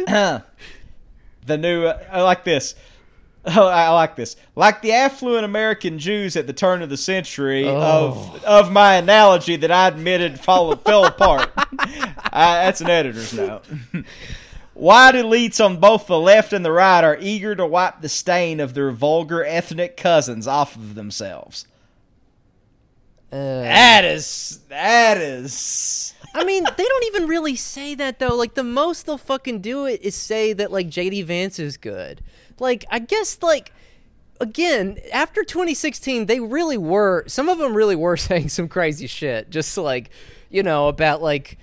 [1.45, 2.75] the new, uh, I like this.
[3.55, 4.35] Oh, I like this.
[4.55, 7.77] Like the affluent American Jews at the turn of the century Oh.
[7.77, 11.49] of of my analogy that I admitted fall, fell apart.
[11.55, 13.63] I, that's an editor's note.
[14.73, 18.59] White elites on both the left and the right are eager to wipe the stain
[18.59, 21.65] of their vulgar ethnic cousins off of themselves.
[23.31, 28.35] Uh, That is that is I mean, they don't even really say that though.
[28.35, 32.21] Like the most they'll fucking do it is say that like JD Vance is good.
[32.59, 33.71] Like I guess like
[34.39, 39.49] again, after 2016, they really were some of them really were saying some crazy shit
[39.49, 40.09] just like,
[40.49, 41.57] you know, about like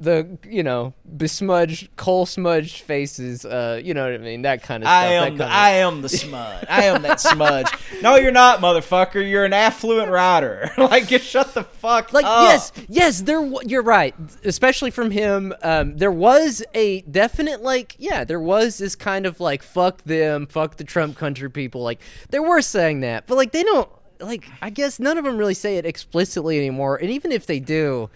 [0.00, 4.82] the you know besmudged coal smudged faces uh you know what i mean that kind
[4.82, 6.66] of stuff I that am the, of- I am the smudge.
[6.70, 7.68] I am that smudge.
[8.02, 9.28] No, you're not, motherfucker.
[9.28, 10.70] You're an affluent rider.
[10.78, 12.44] like, just shut the fuck like up.
[12.48, 18.24] yes yes there you're right especially from him um there was a definite like yeah
[18.24, 22.38] there was this kind of like fuck them fuck the trump country people like they
[22.38, 23.88] were saying that but like they don't
[24.20, 27.60] like i guess none of them really say it explicitly anymore and even if they
[27.60, 28.08] do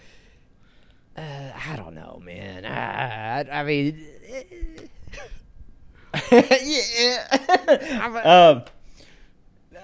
[1.17, 3.99] uh, i don't know man I, I mean
[6.31, 7.41] yeah.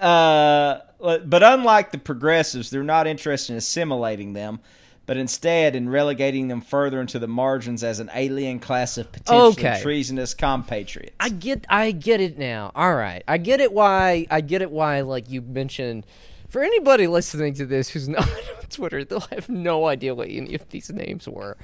[0.00, 4.60] uh, but unlike the progressives, they're not interested in assimilating them,
[5.06, 9.66] but instead in relegating them further into the margins as an alien class of potentially
[9.68, 9.80] Okay.
[9.82, 11.14] treasonous compatriots.
[11.20, 12.72] I get I get it now.
[12.74, 13.22] All right.
[13.28, 16.06] I get it why I get it why like you mentioned
[16.52, 20.54] for anybody listening to this who's not on Twitter, they'll have no idea what any
[20.54, 21.56] of these names were.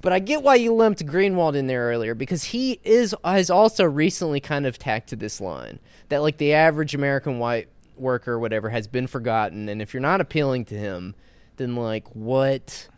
[0.00, 3.84] But I get why you lumped Greenwald in there earlier because he is has also
[3.84, 5.78] recently kind of tacked to this line
[6.08, 10.00] that like the average American white worker or whatever has been forgotten and if you're
[10.00, 11.14] not appealing to him
[11.56, 12.88] then like what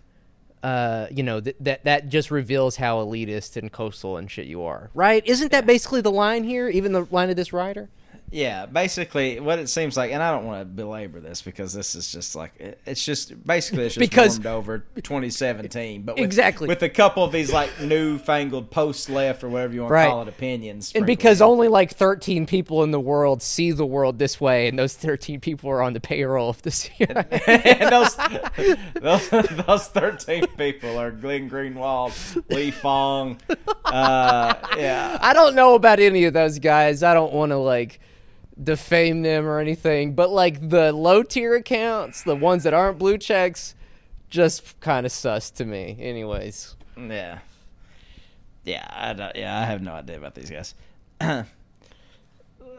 [0.62, 4.62] uh, you know th- that that just reveals how elitist and coastal and shit you
[4.62, 5.26] are, right?
[5.26, 6.68] Isn't that basically the line here?
[6.70, 7.91] Even the line of this writer?
[8.31, 11.95] Yeah, basically, what it seems like, and I don't want to belabor this because this
[11.95, 16.25] is just like it- it's just basically it's just Because- warmed over 2017, but with,
[16.25, 16.66] Exactly.
[16.66, 20.05] with a couple of these like newfangled post left or whatever you want Right.
[20.07, 23.87] to call it opinions, And because only like 13 people in the world see the
[23.87, 27.25] world this way, and those 13 people are on the payroll of the CIA.
[27.47, 28.16] and those,
[29.01, 29.29] those
[29.64, 32.12] those 13 people are Glenn Greenwald,
[32.51, 33.39] Lee Fang,
[33.85, 37.05] uh, yeah, I don't know about any of those guys.
[37.05, 38.01] I don't want to like
[38.63, 43.19] defame them or anything, but like the low tier accounts, the ones that aren't blue
[43.19, 43.75] checks,
[44.31, 45.97] just kind of sus to me.
[45.99, 46.77] Anyways.
[46.97, 47.41] yeah,
[48.65, 50.75] yeah, I don't, yeah, I have no idea about these guys.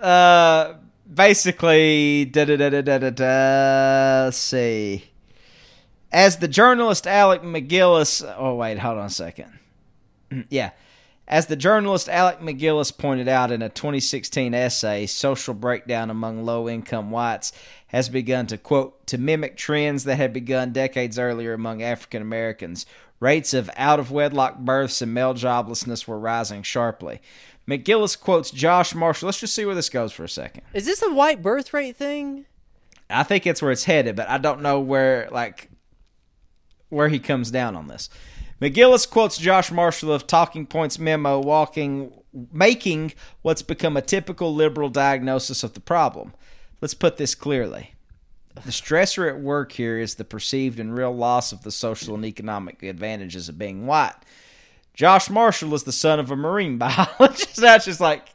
[0.02, 0.74] uh,
[1.14, 4.24] basically, da da da da da da.
[4.26, 5.12] Let's see.
[6.12, 9.60] As the journalist Alec MacGillis, oh wait, hold on a second.
[10.50, 10.72] yeah.
[11.28, 16.70] As the journalist Alec MacGillis pointed out in a 2016 essay, social breakdown among low
[16.70, 17.52] income whites
[17.88, 22.86] has begun to, quote, to mimic trends that had begun decades earlier among African Americans.
[23.20, 27.22] Rates of out of wedlock births and male joblessness were rising sharply.
[27.68, 29.26] MacGillis quotes Josh Marshall.
[29.26, 30.62] Let's just see where this goes for a second.
[30.74, 32.46] Is this a white birth rate thing?
[33.10, 35.70] I think it's where it's headed, but I don't know where like
[36.90, 38.10] where he comes down on this.
[38.62, 42.14] MacGillis quotes Josh Marshall of Talking Points memo walking
[42.52, 46.34] making what's become a typical liberal diagnosis of the problem.
[46.82, 47.94] Let's put this clearly.
[48.54, 52.26] The stressor at work here is the perceived and real loss of the social and
[52.26, 54.16] economic advantages of being white.
[54.94, 57.56] Josh Marshall is the son of a marine biologist.
[57.62, 58.30] That's just like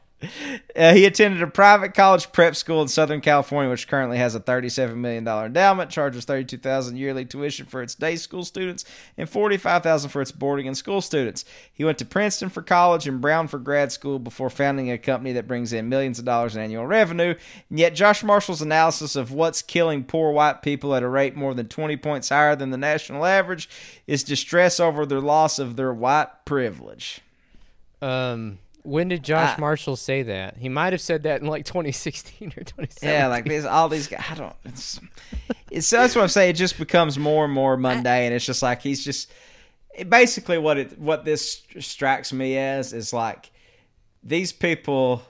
[0.77, 4.41] uh, he attended a private college prep school in Southern California, which currently has a
[4.41, 8.85] $37 million endowment, charges $32,000 yearly tuition for its day school students,
[9.17, 11.45] and $45,000 for its boarding and school students.
[11.73, 15.33] He went to Princeton for college and Brown for grad school before founding a company
[15.33, 17.35] that brings in millions of dollars in annual revenue.
[17.71, 21.55] And yet, Josh Marshall's analysis of what's killing poor white people at a rate more
[21.55, 23.69] than 20 points higher than the national average
[24.07, 27.21] is distress over their loss of their white privilege.
[28.03, 28.59] Um,
[28.91, 30.57] when did Josh I- Marshall say that?
[30.57, 33.09] He might have said that in like 2016 or 2017.
[33.09, 34.25] Yeah, like these all these guys.
[34.31, 34.57] I don't.
[34.65, 35.01] It's,
[35.71, 36.51] it's that's what I'm saying.
[36.51, 38.33] It just becomes more and more mundane.
[38.33, 39.31] It's just like he's just
[39.95, 43.51] it- basically what it what this strikes me as is like
[44.23, 45.23] these people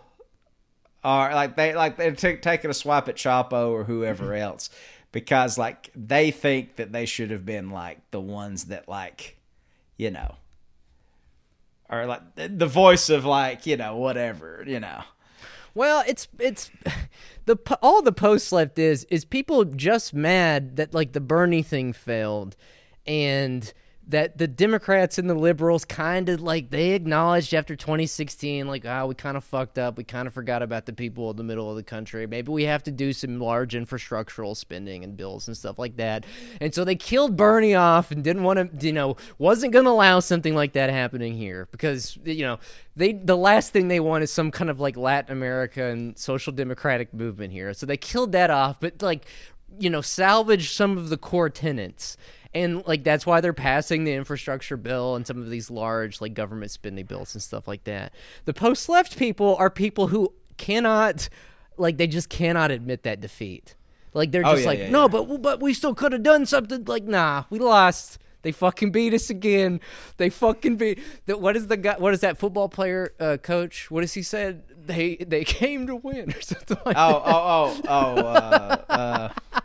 [1.03, 4.69] are like they like they're ta taking a swipe at Chapo or whoever else
[5.13, 9.37] because like they think that they should have been like the ones that like
[9.97, 10.35] you know
[11.91, 15.03] are like the- voice of like you know whatever you know.
[15.75, 16.71] Well, it's it's
[17.45, 21.93] the all the post left is is people just mad that like the Bernie thing
[21.93, 22.57] failed,
[23.07, 23.73] and
[24.11, 29.07] that the Democrats and the liberals kind of like they acknowledged after 2016, like, ah,
[29.07, 29.97] we kind of fucked up.
[29.97, 32.27] We kind of forgot about the people in the middle of the country.
[32.27, 36.27] Maybe we have to do some large infrastructural spending and bills and stuff like that.
[36.61, 39.93] And so they killed Bernie off and didn't want to, you know, wasn't going to
[39.93, 42.59] allow something like that happening here because, you know,
[42.97, 46.53] they the last thing they want is some kind of like Latin America and social
[46.53, 47.73] democratic movement here.
[47.75, 49.25] So they killed that off, but like,
[49.79, 52.17] you know, salvage some of the core tenants
[52.55, 56.35] and like that's why they're passing the infrastructure bill and some of these large like
[56.35, 58.13] government spending bills and stuff like that.
[58.45, 61.29] The post left people are people who cannot
[61.77, 63.75] like they just cannot admit that defeat.
[64.13, 65.09] Like they're Oh, just yeah, like, yeah, no, yeah.
[65.09, 66.85] but but we still could have done something.
[66.85, 68.19] Like, nah, we lost.
[68.43, 69.81] They fucking beat us again.
[70.17, 70.99] They fucking beat.
[71.27, 71.97] The, what is the guy?
[71.99, 73.91] What is that football player uh, coach?
[73.91, 74.65] What has he said?
[74.87, 77.23] They they came to win or something like Oh, that.
[77.27, 79.61] oh, oh, oh, uh, uh,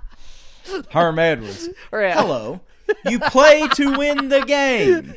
[0.92, 1.70] Herm Edwards.
[1.92, 2.22] Yeah.
[2.22, 2.62] Hello.
[3.06, 5.16] You play to win the game.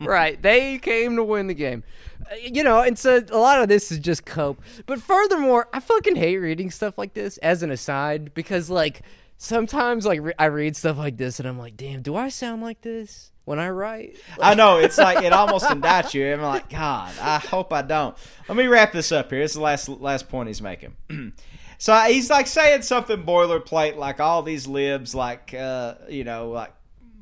[0.06, 0.40] right.
[0.40, 1.82] They came to win the game.
[2.30, 4.60] Uh, You know, and so a lot of this is just cope.
[4.86, 9.02] But furthermore, I fucking hate reading stuff like this as an aside because, like,
[9.38, 12.60] sometimes like re- I read stuff like this and I'm like, damn, do I sound
[12.62, 14.16] like this when I write?
[14.40, 16.32] I know it's like it almost indicts you.
[16.32, 18.16] I'm like, God, I hope I don't.
[18.48, 19.42] Let me wrap this up here.
[19.42, 20.96] It's the last last point he's making.
[21.78, 26.72] so he's like saying something boilerplate, like all these libs, like uh, you know, like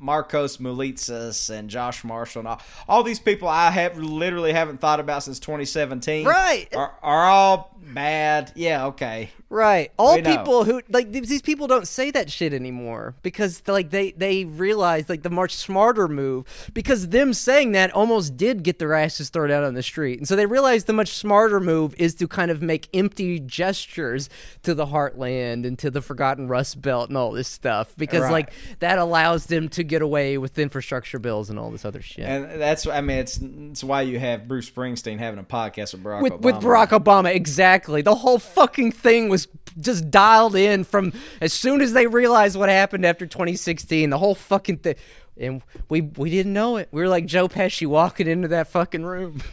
[0.03, 5.01] Markos Moulitsas and Josh Marshall and all, all these people I have literally haven't thought
[5.01, 6.27] about since 2017.
[6.27, 6.74] Right.
[6.74, 8.53] Are, are all bad.
[8.55, 8.87] Yeah.
[8.87, 9.31] Okay.
[9.49, 9.93] Right.
[9.97, 10.37] All We know.
[10.37, 14.45] people who like these these people don't say that shit anymore because like they they
[14.45, 19.29] realize like the much smarter move because them saying that almost did get their asses
[19.31, 20.19] thrown out on the street.
[20.19, 24.29] And so they realize the much smarter move is to kind of make empty gestures
[24.65, 28.33] to the heartland and to the forgotten rust belt and all this stuff because Right.
[28.33, 32.25] like that allows them to get away with infrastructure bills and all this other shit.
[32.25, 36.03] And that's I mean it's it's why you have Bruce Springsteen having a podcast with
[36.03, 36.41] Barack with Obama.
[36.43, 37.33] with Barack Obama,
[37.77, 38.03] exactly.
[38.03, 39.48] The whole fucking thing was
[39.78, 44.11] just dialed in from as soon as they realized what happened after 2016.
[44.11, 44.97] The whole fucking thing,
[45.36, 46.89] and we we didn't know it.
[46.90, 49.43] We were like Joe Pesci walking into that fucking room.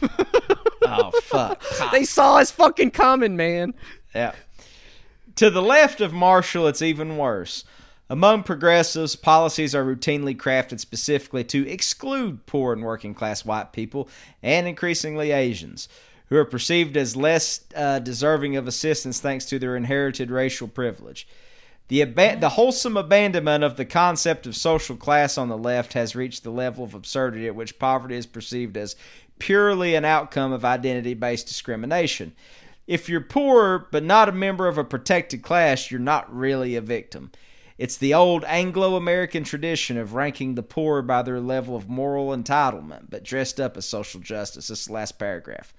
[0.86, 1.64] Oh fuck.
[1.92, 3.72] they saw us fucking coming, man.
[4.14, 4.32] Yeah.
[5.36, 7.64] To the left of Marshall, it's even worse.
[8.10, 14.10] Among progressives, policies are routinely crafted specifically to exclude poor and working class white people
[14.42, 15.88] and increasingly Asians,
[16.34, 21.28] who are perceived as less uh, deserving of assistance thanks to their inherited racial privilege.
[21.86, 26.16] The, aba- the wholesome abandonment of the concept of social class on the left has
[26.16, 28.96] reached the level of absurdity at which poverty is perceived as
[29.38, 32.34] purely an outcome of identity based discrimination.
[32.88, 36.80] If you're poor but not a member of a protected class, you're not really a
[36.80, 37.30] victim.
[37.78, 42.36] It's the old Anglo American tradition of ranking the poor by their level of moral
[42.36, 44.66] entitlement, but dressed up as social justice.
[44.66, 45.72] This last paragraph.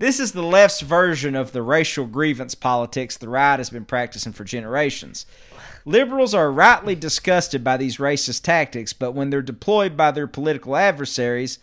[0.00, 4.32] This is the left's version of the racial grievance politics the right has been practicing
[4.32, 5.26] for generations.
[5.84, 10.74] Liberals are rightly disgusted by these racist tactics, but when they're deployed by their political
[10.74, 11.58] adversaries,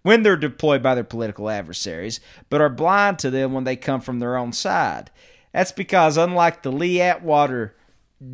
[0.00, 4.00] when they're deployed by their political adversaries, but are blind to them when they come
[4.00, 5.10] from their own side.
[5.52, 7.76] That's because, unlike the Lee Atwater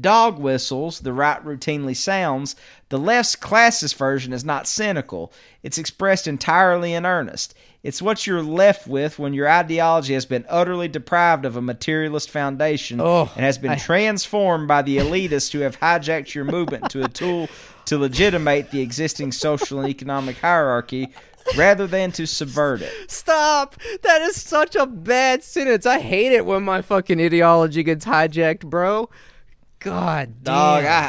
[0.00, 2.54] dog whistles the right routinely sounds,
[2.90, 5.32] the left's classist version is not cynical.
[5.64, 7.56] It's expressed entirely in earnest.
[7.82, 12.28] It's what you're left with when your ideology has been utterly deprived of a materialist
[12.28, 16.90] foundation Oh, and has been I- transformed by the elitists who have hijacked your movement
[16.90, 17.48] to a tool
[17.86, 21.08] to legitimate the existing social and economic hierarchy
[21.56, 22.92] rather than to subvert it.
[23.10, 23.76] Stop!
[24.02, 25.86] That is such a bad sentence.
[25.86, 29.08] I hate it when my fucking ideology gets hijacked, bro.
[29.80, 30.92] God, Dog, damn.
[30.92, 31.06] I,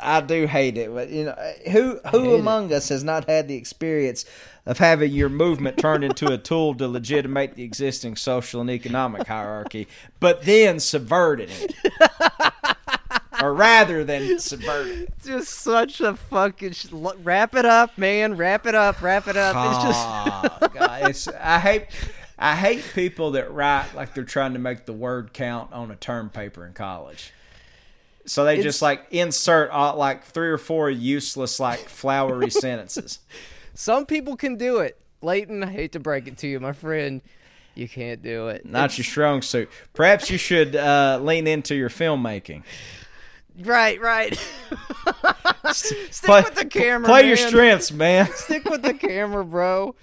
[0.00, 1.36] I I do hate it, but you know
[1.70, 4.24] who who among us has not had the experience
[4.70, 9.26] of having your movement turned into a tool to legitimate the existing social and economic
[9.26, 9.88] hierarchy,
[10.20, 11.74] but then subverted it,
[13.42, 18.36] or rather than subverted just such a fucking sh- wrap it up, man.
[18.36, 19.02] Wrap it up.
[19.02, 19.56] Wrap it up.
[19.56, 20.06] It's just
[20.62, 21.86] Oh, God, it's I hate
[22.38, 25.96] I hate people that write like they're trying to make the word count on a
[25.96, 27.32] term paper in college.
[28.26, 33.18] So they It's- just like insert uh, like three or four useless like flowery sentences.
[33.74, 34.98] Some people can do it.
[35.22, 37.20] Leighton, I hate to break it to you, my friend.
[37.74, 38.66] You can't do it.
[38.66, 39.70] Not your strong suit.
[39.92, 42.62] Perhaps you should uh, lean into your filmmaking.
[43.58, 44.34] Right, right.
[45.72, 47.08] Stick Play, with the camera.
[47.08, 48.28] play your strengths, man.
[48.34, 49.94] Stick with the camera, bro.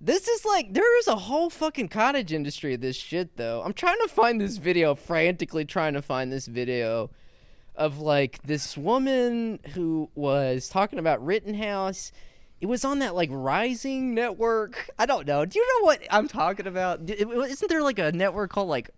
[0.00, 3.62] This is like there is a whole fucking cottage industry of this shit though.
[3.64, 7.10] I'm trying to find this video, frantically trying to find this video
[7.76, 12.10] of like this woman who was talking about Rittenhouse.
[12.62, 14.88] It was on that like Rising network.
[14.96, 15.44] I don't know.
[15.44, 17.00] Do you know what I'm talking about?
[17.10, 18.90] Isn't there like a network called like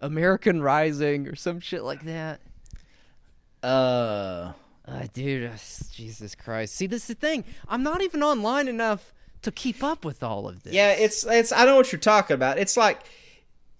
[0.00, 2.40] American Rising or some shit like that?
[3.62, 4.52] Uh,
[4.88, 5.56] Uh, dude, uh,
[5.92, 6.74] Jesus Christ.
[6.74, 7.44] See, this is the thing.
[7.68, 9.12] I'm not even online enough
[9.42, 10.72] to keep up with all of this.
[10.72, 11.52] yeah, it's it's.
[11.52, 12.58] I know what you're talking about.
[12.58, 13.02] It's like,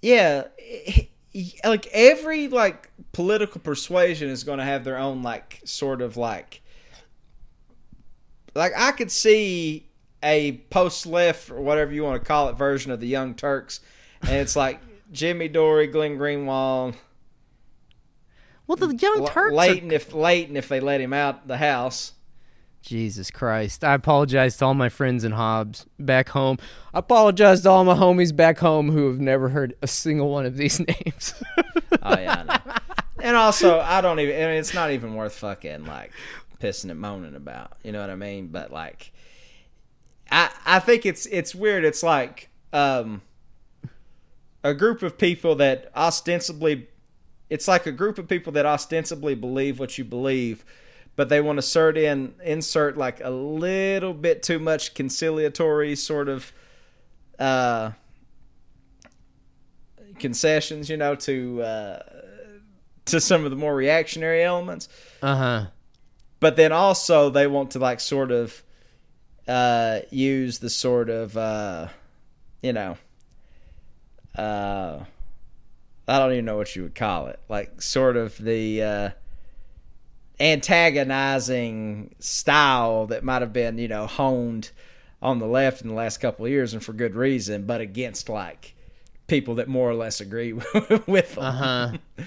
[0.03, 0.45] yeah,
[1.65, 6.62] like every like political persuasion is going to have their own like sort of like,
[8.55, 9.89] like I could see
[10.23, 13.81] a post left or whatever you want to call it version of the Young Turks,
[14.23, 14.81] and it's like
[15.13, 16.95] Jimmy Dore, Glenn Greenwald,
[18.67, 19.53] Well, the Young Turks.
[19.55, 22.13] are- if Leighton if they let him out the house.
[22.81, 23.85] Jesus Christ.
[23.85, 26.59] I apologize to all my friends in Hobbs back home.
[26.93, 30.47] I apologize to all my homies back home who have never heard a single one
[30.47, 31.35] of these names.
[32.03, 32.75] Oh yeah, I know.
[33.23, 34.35] and also I don't even.
[34.35, 36.11] I mean, it's not even worth fucking like
[36.63, 37.73] pissing and moaning about.
[37.83, 38.49] You know what I mean?
[38.49, 39.13] But like,
[40.31, 41.85] I I think it's it's weird.
[41.85, 43.23] It's like um
[44.65, 46.89] a group of people that ostensibly,
[47.51, 50.65] it's like a group of people that ostensibly believe what you believe.
[51.15, 56.29] But they want to insert in insert like a little bit too much conciliatory sort
[56.29, 56.53] of
[57.39, 57.91] uh,
[60.19, 62.03] concessions, you know, to uh,
[63.07, 64.89] to some of the more reactionary elements.
[65.21, 65.67] uh huh.
[66.43, 68.65] But then also they want to like sort of
[69.47, 71.87] uh, use the sort of uh,
[72.65, 72.97] you know
[74.37, 75.05] uh,
[76.09, 79.11] I don't even know what you would call it, like sort of the uh,
[80.41, 84.73] antagonizing style that might have been you know honed
[85.23, 88.29] on the left in the last couple of years and for good reason, but against
[88.29, 88.75] like
[89.29, 90.53] people that more or less agree
[91.07, 91.45] with them.
[91.45, 91.93] Uh huh.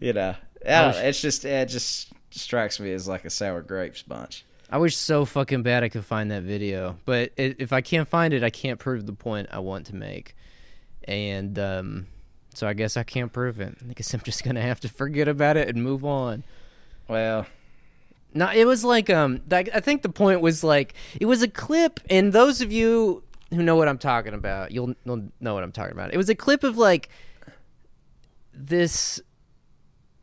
[0.00, 4.44] You know, I it's just it just strikes me as like a sour grapes bunch.
[4.70, 8.06] I wish so fucking bad I could find that video, but i if I can't
[8.06, 10.36] find it, I can't prove the point I want to make,
[11.04, 12.06] and um,
[12.52, 13.76] so I guess I can't prove it.
[13.88, 16.44] I guess I'm just gonna have to forget about it and move on.
[17.08, 17.46] Well,
[18.34, 22.00] No, it was like um, I think the point was like it was a clip,
[22.10, 25.72] and those of you who know what I'm talking about, you'll, you'll know what I'm
[25.72, 26.12] talking about.
[26.12, 27.08] It was a clip of like
[28.52, 29.20] this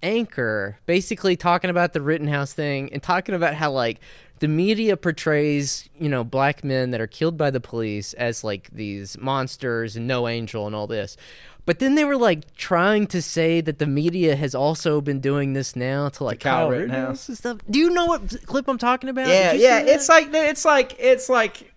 [0.04, 4.00] anchor basically talking about the Rittenhouse thing and talking about how like
[4.40, 8.70] the media portrays you know black men that are killed by the police as like
[8.72, 11.18] these monsters and no angel and all this
[11.66, 15.54] but then they were like trying to say that the media has also been doing
[15.54, 16.90] this now to like Kyle Kyle Rittenhouse.
[16.92, 17.58] Rittenhouse and stuff.
[17.70, 19.28] Do you know what clip I'm talking about?
[19.28, 19.80] yeah, yeah.
[19.80, 21.74] It's like it's like it's like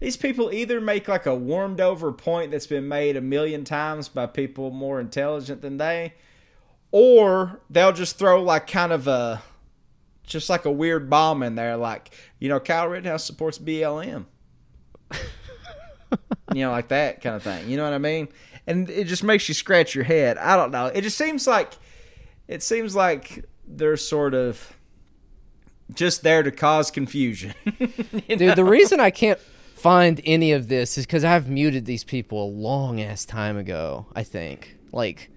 [0.00, 4.08] these people either make like a warmed over point that's been made a million times
[4.08, 6.14] by people more intelligent than they,
[6.92, 9.42] or they'll just throw like kind of a
[10.24, 14.26] just like a weird bomb in there, like you know, Kyle Rittenhouse supports BLM.
[16.54, 17.68] you know, like that kind of thing.
[17.68, 18.28] You know what I mean?
[18.66, 20.38] And it just makes you scratch your head.
[20.38, 20.86] I don't know.
[20.86, 21.72] It just seems like
[22.46, 24.76] it seems like they're sort of
[25.94, 27.54] just there to cause confusion.
[28.28, 32.44] Dude, the reason I can't find any of this is because I've muted these people
[32.44, 34.06] a long ass time ago.
[34.14, 35.30] I think like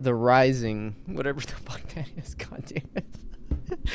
[0.00, 2.34] the rising, whatever the fuck that is.
[2.34, 3.78] God damn it.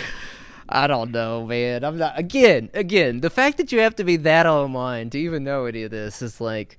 [0.70, 1.84] I don't know, man.
[1.84, 2.18] I'm not.
[2.18, 5.84] Again, again, the fact that you have to be that online to even know any
[5.84, 6.78] of this is like.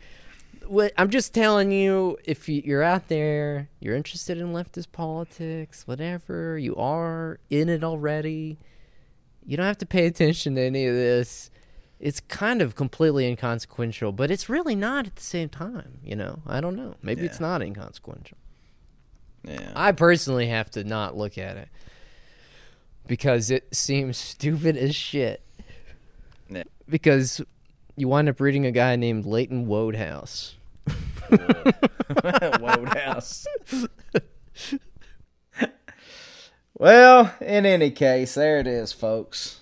[0.68, 5.86] What I'm just telling you, if you- you're out there, you're interested in leftist politics,
[5.88, 8.58] whatever you are in it already,
[9.44, 11.50] you don't have to pay attention to any of this.
[11.98, 15.98] It's kind of completely inconsequential, but it's really not at the same time.
[16.04, 16.94] You know, I don't know.
[17.02, 18.38] Maybe it's not inconsequential.
[19.44, 19.72] Yeah.
[19.74, 21.68] I personally have to not look at it
[23.06, 25.42] because it seems stupid as shit.
[26.48, 26.64] Yeah.
[26.88, 27.40] Because
[27.96, 30.54] you wind up reading a guy named Leighton Wodehouse.
[32.60, 33.46] Wodehouse.
[36.78, 39.60] well, in any case, there it is, folks.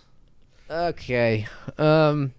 [0.68, 1.46] Okay.
[1.78, 2.34] Um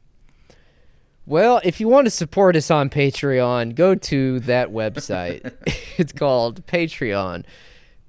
[1.32, 5.54] well, if you want to support us on Patreon, go to that website.
[5.98, 7.46] it's called Patreon.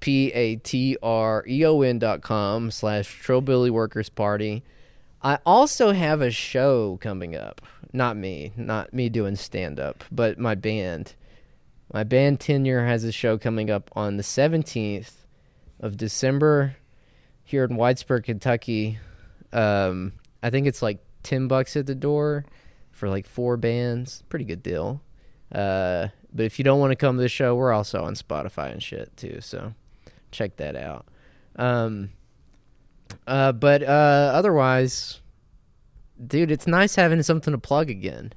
[0.01, 4.65] P A T R E O N dot com slash Trillbilly Workers Party.
[5.23, 7.61] I also have a show coming up.
[7.93, 11.15] Not me, not me doing stand up, but my band.
[11.93, 15.13] My band Tenure has a show coming up on the 17th
[15.79, 16.75] of December
[17.45, 18.99] here in Whitesburg, Kentucky.
[19.53, 22.47] Um, I think it's like 10 bucks at the door
[23.03, 24.23] for like four bands.
[24.29, 25.01] Pretty good deal.
[25.51, 28.71] Uh, but if you don't want to come to the show, we're also on Spotify
[28.71, 29.41] and shit too.
[29.41, 29.75] So
[30.31, 31.05] check that out.
[31.57, 32.11] Um,
[33.27, 35.21] uh, but uh, otherwise,
[36.25, 38.33] dude, it's nice having something to plug again.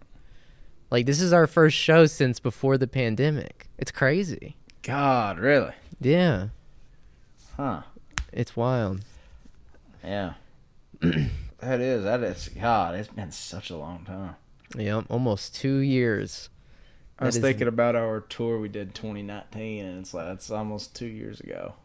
[0.90, 3.68] Like this is our first show since before the pandemic.
[3.78, 4.58] It's crazy.
[4.82, 5.74] God, really?
[6.02, 6.48] Yeah,
[7.56, 7.84] Huh?
[8.34, 9.02] it's wild.
[10.04, 10.34] Yeah.
[11.02, 12.04] that is.
[12.04, 12.50] That is.
[12.50, 14.38] God, it's been such a long time.
[14.78, 16.50] Yeah, almost two years.
[17.20, 20.50] I was That is- thinking about our tour we did 2019, and it's like that's
[20.52, 21.76] almost two years ago.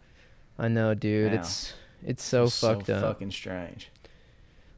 [0.59, 1.33] I know, dude.
[1.33, 1.41] Yeah.
[1.41, 1.75] It's
[2.05, 3.03] it's so It's fucked up.
[3.03, 3.91] fucking strange.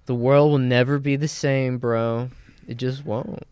[0.07, 2.31] The world will never be the same, bro.
[2.67, 3.45] It just won't.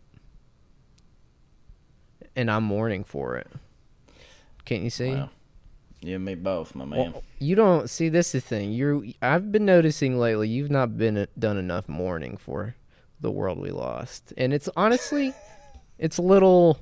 [2.35, 3.47] And I'm mourning for it.
[4.65, 5.11] Can't you see?
[5.15, 5.29] Wow.
[6.01, 7.13] You and me both, my man.
[7.13, 8.71] Well, you don't see this is the thing.
[8.71, 9.03] You're.
[9.21, 12.75] I've been noticing lately you've not been done enough mourning for
[13.21, 14.33] the world we lost.
[14.37, 15.33] And it's honestly
[15.97, 16.79] it's a little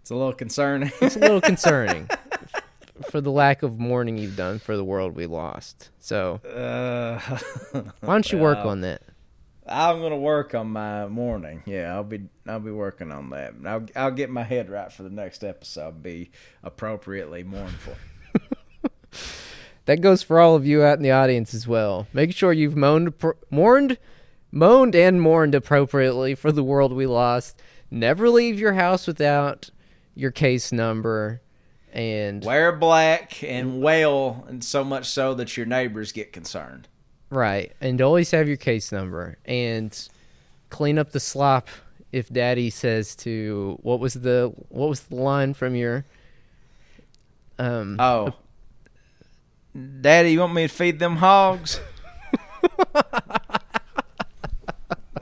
[0.00, 0.92] it's a little concerning.
[1.00, 2.08] it's a little concerning
[3.10, 5.90] for the lack of mourning you've done for the world we lost.
[5.98, 7.18] So, uh,
[8.00, 9.02] why don't you work well, on that?
[9.68, 11.64] I'm gonna work on my mourning.
[11.66, 13.54] Yeah, I'll be I'll be working on that.
[13.64, 16.02] I'll I'll get my head right for the next episode.
[16.02, 16.30] Be
[16.62, 17.96] appropriately mournful.
[19.86, 22.08] That goes for all of you out in the audience as well.
[22.12, 23.98] Make sure you've moaned, pr- mourned,
[24.50, 27.60] moaned, and mourned appropriately for the world we lost.
[27.90, 29.70] Never leave your house without
[30.14, 31.40] your case number,
[31.92, 36.88] and Wear black and wail, and so much so that your neighbors get concerned.
[37.30, 40.08] right, and always have your case number, and
[40.70, 41.68] clean up the slop.
[42.12, 46.04] If Daddy says to what was the what was the line from your
[47.58, 48.32] um Oh,
[50.00, 51.78] Daddy, you want me to feed them hogs?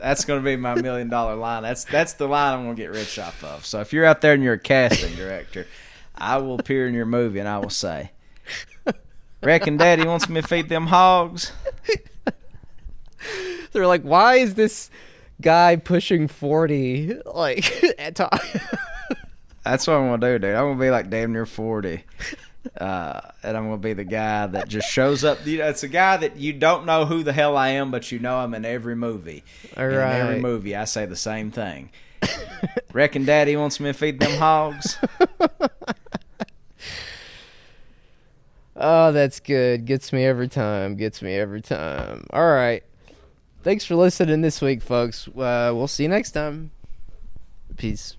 [0.05, 1.63] That's gonna be my million dollar line.
[1.63, 3.65] That's that's the line I'm gonna get rich off of.
[3.65, 5.67] So if you're out there and you're a casting director,
[6.15, 8.11] I will appear in your movie and I will say,
[9.43, 11.53] "Reckon Daddy wants me to feed them hogs."
[13.73, 14.91] they're like, why is this
[15.41, 17.65] guy pushing forty like
[17.99, 18.39] at top?
[19.65, 20.55] That's what I'm gonna do, dude.
[20.55, 22.05] I'm gonna be like damn near forty,
[22.81, 25.47] uh, and I'm gonna be the guy that just shows up.
[25.47, 28.11] You know, it's a guy that you don't know who the hell I am, but
[28.13, 29.45] you know I'm in every movie.
[29.77, 31.91] All And In every movie, I say the same thing.
[32.93, 34.99] Reckon Daddy wants me to feed them hogs.
[38.77, 39.85] Oh, that's good.
[39.85, 40.97] Gets me every time.
[40.97, 42.27] Gets me every time.
[42.31, 42.83] All right.
[43.63, 45.29] Thanks for listening this week, folks.
[45.29, 46.71] Uh, we'll see you next time.
[47.77, 48.17] Peace.